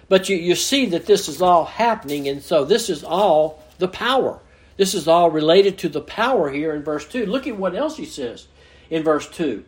But 0.08 0.28
you, 0.28 0.36
you 0.36 0.54
see 0.54 0.86
that 0.86 1.06
this 1.06 1.28
is 1.28 1.42
all 1.42 1.64
happening, 1.64 2.28
and 2.28 2.42
so 2.42 2.64
this 2.64 2.88
is 2.88 3.04
all 3.04 3.62
the 3.78 3.88
power. 3.88 4.40
This 4.76 4.94
is 4.94 5.08
all 5.08 5.30
related 5.30 5.78
to 5.78 5.88
the 5.88 6.00
power 6.00 6.50
here 6.50 6.74
in 6.74 6.82
verse 6.82 7.06
2. 7.06 7.26
Look 7.26 7.46
at 7.46 7.56
what 7.56 7.74
else 7.74 7.96
he 7.96 8.04
says 8.04 8.46
in 8.90 9.02
verse 9.02 9.28
2. 9.28 9.64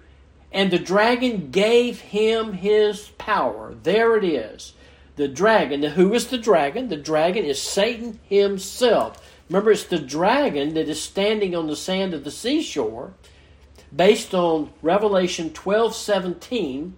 And 0.52 0.70
the 0.70 0.78
dragon 0.78 1.50
gave 1.50 2.00
him 2.00 2.54
his 2.54 3.09
power. 3.18 3.74
There 3.83 4.16
it 4.16 4.24
is. 4.24 4.74
The 5.16 5.28
dragon. 5.28 5.83
Now, 5.83 5.90
who 5.90 6.12
is 6.14 6.26
the 6.28 6.38
dragon? 6.38 6.88
The 6.88 6.96
dragon 6.96 7.44
is 7.44 7.61
Satan 7.61 8.18
himself. 8.24 9.24
Remember, 9.48 9.72
it's 9.72 9.85
the 9.85 9.98
dragon 9.98 10.74
that 10.74 10.88
is 10.88 11.02
standing 11.02 11.54
on 11.54 11.66
the 11.66 11.76
sand 11.76 12.14
of 12.14 12.24
the 12.24 12.30
seashore 12.30 13.12
based 13.94 14.35
on 14.35 14.70
Revelation 14.83 15.52
12 15.52 15.94
17 15.94 16.96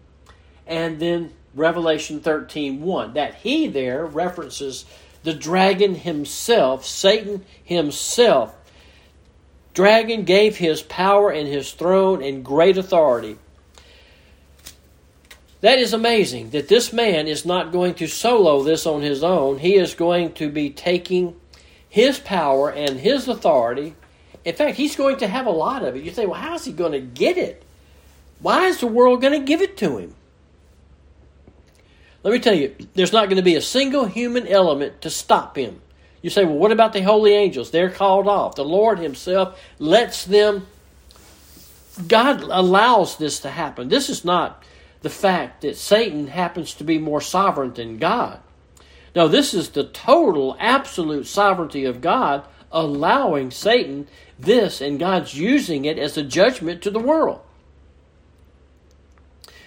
and 0.66 1.00
then 1.00 1.32
Revelation 1.54 2.20
13 2.20 2.80
1. 2.80 3.14
That 3.14 3.36
he 3.36 3.66
there 3.66 4.04
references 4.04 4.84
the 5.22 5.34
dragon 5.34 5.94
himself, 5.94 6.84
Satan 6.84 7.44
himself. 7.62 8.54
Dragon 9.74 10.24
gave 10.24 10.56
his 10.56 10.82
power 10.82 11.30
and 11.30 11.48
his 11.48 11.72
throne 11.72 12.22
and 12.22 12.44
great 12.44 12.76
authority. 12.76 13.38
That 15.60 15.78
is 15.78 15.92
amazing 15.92 16.50
that 16.50 16.68
this 16.68 16.92
man 16.92 17.28
is 17.28 17.46
not 17.46 17.72
going 17.72 17.94
to 17.94 18.06
solo 18.06 18.62
this 18.62 18.86
on 18.86 19.02
his 19.02 19.22
own. 19.22 19.58
He 19.58 19.76
is 19.76 19.94
going 19.94 20.32
to 20.34 20.50
be 20.50 20.70
taking 20.70 21.36
his 21.88 22.18
power 22.18 22.70
and 22.70 22.98
his 22.98 23.28
authority 23.28 23.94
in 24.44 24.54
fact, 24.54 24.76
he's 24.76 24.96
going 24.96 25.18
to 25.18 25.28
have 25.28 25.46
a 25.46 25.50
lot 25.50 25.84
of 25.84 25.96
it. 25.96 26.02
You 26.02 26.10
say, 26.10 26.26
well, 26.26 26.40
how 26.40 26.54
is 26.54 26.64
he 26.64 26.72
going 26.72 26.92
to 26.92 27.00
get 27.00 27.38
it? 27.38 27.62
Why 28.40 28.66
is 28.66 28.80
the 28.80 28.86
world 28.88 29.20
going 29.20 29.38
to 29.38 29.46
give 29.46 29.62
it 29.62 29.76
to 29.78 29.98
him? 29.98 30.14
Let 32.24 32.32
me 32.32 32.40
tell 32.40 32.54
you, 32.54 32.74
there's 32.94 33.12
not 33.12 33.26
going 33.26 33.36
to 33.36 33.42
be 33.42 33.56
a 33.56 33.62
single 33.62 34.06
human 34.06 34.46
element 34.46 35.00
to 35.02 35.10
stop 35.10 35.56
him. 35.56 35.80
You 36.22 36.30
say, 36.30 36.44
well, 36.44 36.56
what 36.56 36.72
about 36.72 36.92
the 36.92 37.02
holy 37.02 37.32
angels? 37.32 37.70
They're 37.70 37.90
called 37.90 38.28
off. 38.28 38.54
The 38.54 38.64
Lord 38.64 38.98
Himself 38.98 39.60
lets 39.78 40.24
them. 40.24 40.66
God 42.06 42.42
allows 42.42 43.18
this 43.18 43.40
to 43.40 43.50
happen. 43.50 43.88
This 43.88 44.08
is 44.08 44.24
not 44.24 44.62
the 45.02 45.10
fact 45.10 45.62
that 45.62 45.76
Satan 45.76 46.28
happens 46.28 46.74
to 46.74 46.84
be 46.84 46.98
more 46.98 47.20
sovereign 47.20 47.74
than 47.74 47.98
God. 47.98 48.40
No, 49.14 49.28
this 49.28 49.52
is 49.52 49.70
the 49.70 49.84
total, 49.84 50.56
absolute 50.58 51.26
sovereignty 51.26 51.84
of 51.84 52.00
God 52.00 52.44
allowing 52.70 53.50
Satan 53.50 54.08
this 54.38 54.80
and 54.80 54.98
God's 54.98 55.34
using 55.34 55.84
it 55.84 55.98
as 55.98 56.16
a 56.16 56.22
judgment 56.22 56.82
to 56.82 56.90
the 56.90 56.98
world. 56.98 57.40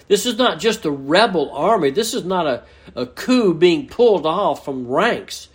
This 0.08 0.26
is 0.26 0.38
not 0.38 0.60
just 0.60 0.86
a 0.86 0.92
rebel 0.92 1.52
army. 1.52 1.90
This 1.90 2.14
is 2.14 2.24
not 2.24 2.48
a, 2.48 2.64
a 2.96 3.06
coup 3.06 3.54
being 3.54 3.88
pulled 3.88 4.26
off 4.26 4.66
from 4.66 4.88
ranks. 4.88 5.50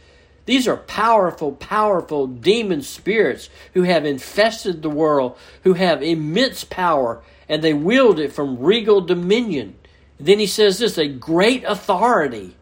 These 0.51 0.67
are 0.67 0.79
powerful, 0.79 1.53
powerful 1.53 2.27
demon 2.27 2.83
spirits 2.83 3.49
who 3.73 3.85
have 3.85 4.05
infested 4.05 4.83
the 4.83 4.91
world, 4.91 5.39
who 5.63 5.75
have 5.75 6.03
immense 6.03 6.65
power, 6.65 7.23
and 7.49 7.63
they 7.63 7.73
wield 7.73 8.19
it 8.19 8.33
from 8.33 8.59
regal 8.59 9.01
dominion. 9.01 9.77
then 10.19 10.41
he 10.41 10.49
says 10.49 10.81
this 10.81 10.99
a 10.99 11.07
great 11.07 11.63
authority. 11.63 12.57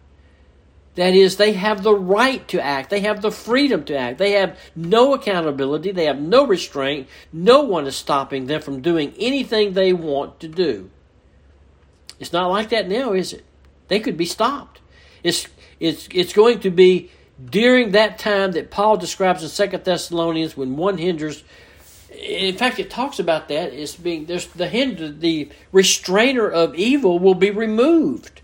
That 0.96 1.14
is, 1.14 1.38
they 1.38 1.54
have 1.54 1.82
the 1.82 1.94
right 1.94 2.46
to 2.48 2.60
act. 2.60 2.90
They 2.90 3.00
have 3.00 3.22
the 3.22 3.30
freedom 3.30 3.84
to 3.84 3.96
act. 3.96 4.18
They 4.18 4.32
have 4.32 4.58
no 4.76 5.14
accountability. 5.14 5.90
They 5.92 6.04
have 6.04 6.20
no 6.20 6.46
restraint. 6.46 7.08
No 7.32 7.62
one 7.62 7.86
is 7.86 7.96
stopping 7.96 8.48
them 8.48 8.60
from 8.60 8.82
doing 8.82 9.14
anything 9.18 9.72
they 9.72 9.94
want 9.94 10.40
to 10.40 10.48
do. 10.48 10.90
It's 12.20 12.34
not 12.34 12.48
like 12.48 12.68
that 12.68 12.86
now, 12.86 13.14
is 13.14 13.32
it? 13.32 13.46
They 13.86 13.98
could 13.98 14.18
be 14.18 14.26
stopped. 14.26 14.82
It's, 15.22 15.48
it's, 15.80 16.06
it's 16.12 16.34
going 16.34 16.60
to 16.60 16.70
be 16.70 17.12
during 17.44 17.92
that 17.92 18.18
time 18.18 18.52
that 18.52 18.70
Paul 18.70 18.96
describes 18.96 19.42
in 19.42 19.48
Second 19.48 19.84
Thessalonians 19.84 20.56
when 20.56 20.76
one 20.76 20.98
hinders. 20.98 21.44
In 22.10 22.56
fact, 22.56 22.78
it 22.78 22.90
talks 22.90 23.18
about 23.18 23.48
that. 23.48 23.72
It's 23.72 23.94
being 23.94 24.26
there's 24.26 24.46
the 24.48 24.68
hinder, 24.68 25.10
the 25.10 25.50
restrainer 25.72 26.48
of 26.48 26.74
evil 26.74 27.18
will 27.18 27.34
be 27.34 27.50
removed. 27.50 28.40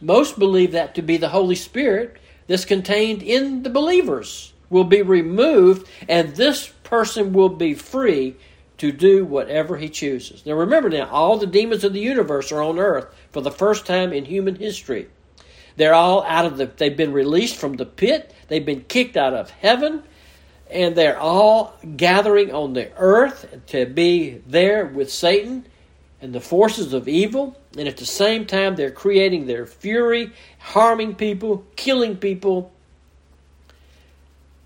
Most 0.00 0.38
believe 0.38 0.72
that 0.72 0.94
to 0.94 1.02
be 1.02 1.16
the 1.16 1.28
Holy 1.28 1.54
Spirit 1.54 2.16
that's 2.46 2.64
contained 2.64 3.22
in 3.22 3.62
the 3.62 3.70
believers 3.70 4.54
will 4.70 4.84
be 4.84 5.02
removed, 5.02 5.86
and 6.08 6.34
this 6.34 6.68
person 6.84 7.32
will 7.32 7.48
be 7.48 7.74
free 7.74 8.36
to 8.78 8.90
do 8.90 9.26
whatever 9.26 9.76
he 9.76 9.90
chooses. 9.90 10.46
Now 10.46 10.54
remember 10.54 10.88
now, 10.88 11.08
all 11.10 11.36
the 11.36 11.46
demons 11.46 11.84
of 11.84 11.92
the 11.92 12.00
universe 12.00 12.50
are 12.50 12.62
on 12.62 12.78
earth 12.78 13.06
for 13.30 13.42
the 13.42 13.50
first 13.50 13.84
time 13.84 14.12
in 14.12 14.24
human 14.24 14.54
history. 14.54 15.08
They're 15.76 15.94
all 15.94 16.22
out 16.24 16.46
of 16.46 16.56
the 16.56 16.66
they've 16.66 16.96
been 16.96 17.12
released 17.12 17.56
from 17.56 17.74
the 17.74 17.86
pit, 17.86 18.34
they've 18.48 18.64
been 18.64 18.82
kicked 18.82 19.16
out 19.16 19.34
of 19.34 19.50
heaven, 19.50 20.02
and 20.70 20.94
they're 20.94 21.18
all 21.18 21.74
gathering 21.96 22.52
on 22.52 22.74
the 22.74 22.90
earth 22.96 23.46
to 23.68 23.86
be 23.86 24.40
there 24.46 24.86
with 24.86 25.10
Satan 25.10 25.66
and 26.20 26.32
the 26.32 26.40
forces 26.40 26.92
of 26.92 27.08
evil, 27.08 27.56
and 27.76 27.88
at 27.88 27.96
the 27.96 28.06
same 28.06 28.46
time, 28.46 28.76
they're 28.76 28.90
creating 28.90 29.46
their 29.46 29.66
fury, 29.66 30.32
harming 30.58 31.14
people, 31.14 31.64
killing 31.76 32.16
people. 32.16 32.72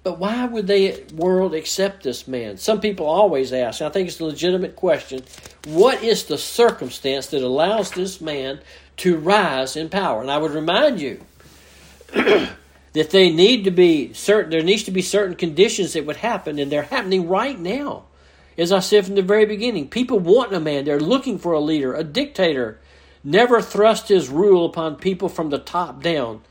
But 0.03 0.19
why 0.19 0.45
would 0.45 0.67
the 0.67 1.03
world 1.15 1.55
accept 1.55 2.03
this 2.03 2.27
man? 2.27 2.59
Some 2.59 2.81
people 2.81 3.07
always 3.07 3.53
ask, 3.53 3.81
I 3.81 3.89
think 3.89 4.09
it's 4.09 4.21
a 4.21 4.25
legitimate 4.25 4.77
question 4.77 5.23
what 5.67 6.03
is 6.03 6.25
the 6.25 6.37
circumstance 6.37 7.29
that 7.29 7.43
allows 7.43 7.91
this 7.91 8.21
man 8.21 8.61
to 8.99 9.17
rise 9.17 9.77
in 9.77 9.89
power? 9.89 10.21
And 10.21 10.31
I 10.31 10.39
would 10.39 10.53
remind 10.53 11.01
you 11.01 11.21
that 12.13 13.11
they 13.11 13.31
need 13.31 13.65
to 13.65 13.71
be 13.71 14.13
certain 14.13 14.51
there 14.51 14.63
needs 14.63 14.85
to 14.85 14.91
be 14.91 15.03
certain 15.03 15.37
conditions 15.37 15.93
that 15.93 16.07
would 16.07 16.17
happen, 16.17 16.59
and 16.59 16.71
they're 16.71 16.83
happening 16.83 17.29
right 17.29 17.59
now. 17.59 18.05
As 18.57 18.71
I 18.71 18.79
said 18.79 19.05
from 19.05 19.17
the 19.17 19.23
very 19.23 19.47
beginning, 19.47 19.89
people 19.89 20.21
want 20.21 20.55
a 20.55 20.61
man. 20.61 20.85
They're 20.85 21.01
looking 21.01 21.39
for 21.39 21.53
a 21.53 21.61
leader, 21.61 21.95
a 21.95 22.05
dictator. 22.05 22.79
Never 23.25 23.61
thrust 23.61 24.09
his 24.09 24.29
rule 24.29 24.67
upon 24.67 24.97
people 24.97 25.29
from 25.29 25.51
the 25.51 25.59
top 25.59 26.03
down 26.03 26.43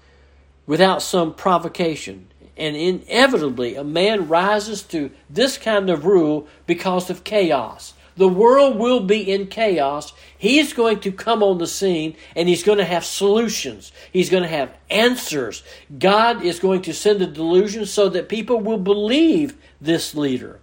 without 0.66 1.02
some 1.02 1.34
provocation. 1.34 2.28
And 2.58 2.76
inevitably, 2.76 3.76
a 3.76 3.84
man 3.84 4.28
rises 4.28 4.84
to 4.84 5.12
this 5.30 5.58
kind 5.58 5.90
of 5.90 6.06
rule 6.06 6.48
because 6.68 7.10
of 7.10 7.24
chaos. 7.24 7.94
The 8.16 8.28
world 8.28 8.78
will 8.78 9.00
be 9.00 9.32
in 9.32 9.48
chaos. 9.48 10.14
He's 10.38 10.74
going 10.74 11.00
to 11.02 11.12
come 11.12 11.42
on 11.42 11.58
the 11.58 11.68
scene 11.68 12.16
and 12.36 12.48
he's 12.48 12.64
going 12.64 12.78
to 12.78 12.86
have 12.86 13.06
solutions. 13.06 13.92
He's 14.12 14.30
going 14.30 14.44
to 14.44 14.50
have 14.50 14.74
answers. 14.90 15.64
God 15.98 16.44
is 16.44 16.60
going 16.60 16.84
to 16.84 16.94
send 16.94 17.22
a 17.22 17.28
delusion 17.28 17.86
so 17.86 18.10
that 18.10 18.30
people 18.30 18.60
will 18.60 18.78
believe 18.78 19.56
this 19.82 20.14
leader. 20.14 20.60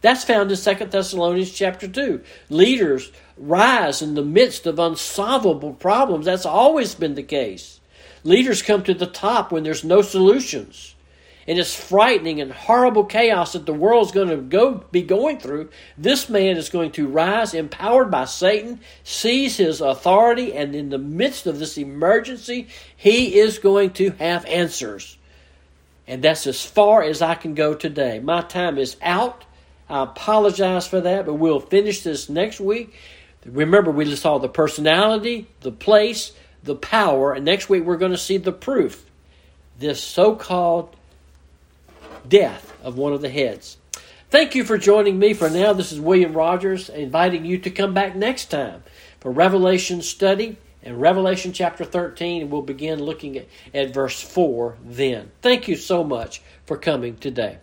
That's 0.00 0.24
found 0.24 0.50
in 0.50 0.56
2 0.56 0.86
Thessalonians 0.86 1.52
chapter 1.52 1.88
2. 1.88 2.20
Leaders 2.50 3.12
rise 3.36 4.02
in 4.02 4.14
the 4.14 4.24
midst 4.24 4.66
of 4.66 4.78
unsolvable 4.78 5.74
problems. 5.74 6.26
That's 6.26 6.46
always 6.46 6.94
been 6.94 7.14
the 7.14 7.22
case. 7.22 7.80
Leaders 8.24 8.60
come 8.60 8.82
to 8.82 8.94
the 8.94 9.06
top 9.06 9.52
when 9.52 9.62
there's 9.62 9.84
no 9.84 10.02
solutions. 10.02 10.95
And 11.48 11.58
it's 11.58 11.74
frightening 11.74 12.40
and 12.40 12.50
horrible 12.50 13.04
chaos 13.04 13.52
that 13.52 13.66
the 13.66 13.72
world's 13.72 14.10
going 14.10 14.30
to 14.30 14.36
go 14.36 14.84
be 14.90 15.02
going 15.02 15.38
through. 15.38 15.70
This 15.96 16.28
man 16.28 16.56
is 16.56 16.70
going 16.70 16.90
to 16.92 17.06
rise, 17.06 17.54
empowered 17.54 18.10
by 18.10 18.24
Satan, 18.24 18.80
seize 19.04 19.56
his 19.56 19.80
authority, 19.80 20.54
and 20.54 20.74
in 20.74 20.88
the 20.88 20.98
midst 20.98 21.46
of 21.46 21.60
this 21.60 21.78
emergency, 21.78 22.66
he 22.96 23.38
is 23.38 23.60
going 23.60 23.90
to 23.90 24.10
have 24.18 24.44
answers. 24.46 25.18
And 26.08 26.22
that's 26.22 26.46
as 26.46 26.64
far 26.64 27.02
as 27.02 27.22
I 27.22 27.34
can 27.34 27.54
go 27.54 27.74
today. 27.74 28.18
My 28.18 28.40
time 28.40 28.78
is 28.78 28.96
out. 29.00 29.44
I 29.88 30.02
apologize 30.02 30.88
for 30.88 31.00
that, 31.00 31.26
but 31.26 31.34
we'll 31.34 31.60
finish 31.60 32.02
this 32.02 32.28
next 32.28 32.58
week. 32.58 32.94
Remember, 33.44 33.92
we 33.92 34.12
saw 34.16 34.38
the 34.38 34.48
personality, 34.48 35.46
the 35.60 35.70
place, 35.70 36.32
the 36.64 36.74
power, 36.74 37.32
and 37.32 37.44
next 37.44 37.68
week 37.68 37.84
we're 37.84 37.96
going 37.96 38.12
to 38.12 38.18
see 38.18 38.38
the 38.38 38.52
proof. 38.52 39.08
This 39.78 40.02
so 40.02 40.34
called 40.34 40.96
death 42.28 42.72
of 42.82 42.96
one 42.96 43.12
of 43.12 43.22
the 43.22 43.28
heads. 43.28 43.76
Thank 44.30 44.54
you 44.54 44.64
for 44.64 44.76
joining 44.76 45.18
me 45.18 45.34
for 45.34 45.48
now. 45.48 45.72
This 45.72 45.92
is 45.92 46.00
William 46.00 46.32
Rogers 46.32 46.88
inviting 46.88 47.44
you 47.44 47.58
to 47.58 47.70
come 47.70 47.94
back 47.94 48.16
next 48.16 48.46
time 48.46 48.82
for 49.20 49.30
Revelation 49.30 50.02
study 50.02 50.56
and 50.82 51.00
Revelation 51.00 51.52
chapter 51.52 51.84
13, 51.84 52.42
and 52.42 52.50
we'll 52.50 52.62
begin 52.62 53.02
looking 53.02 53.36
at, 53.36 53.46
at 53.74 53.94
verse 53.94 54.20
4 54.20 54.76
then. 54.84 55.30
Thank 55.42 55.68
you 55.68 55.76
so 55.76 56.04
much 56.04 56.42
for 56.64 56.76
coming 56.76 57.16
today. 57.16 57.58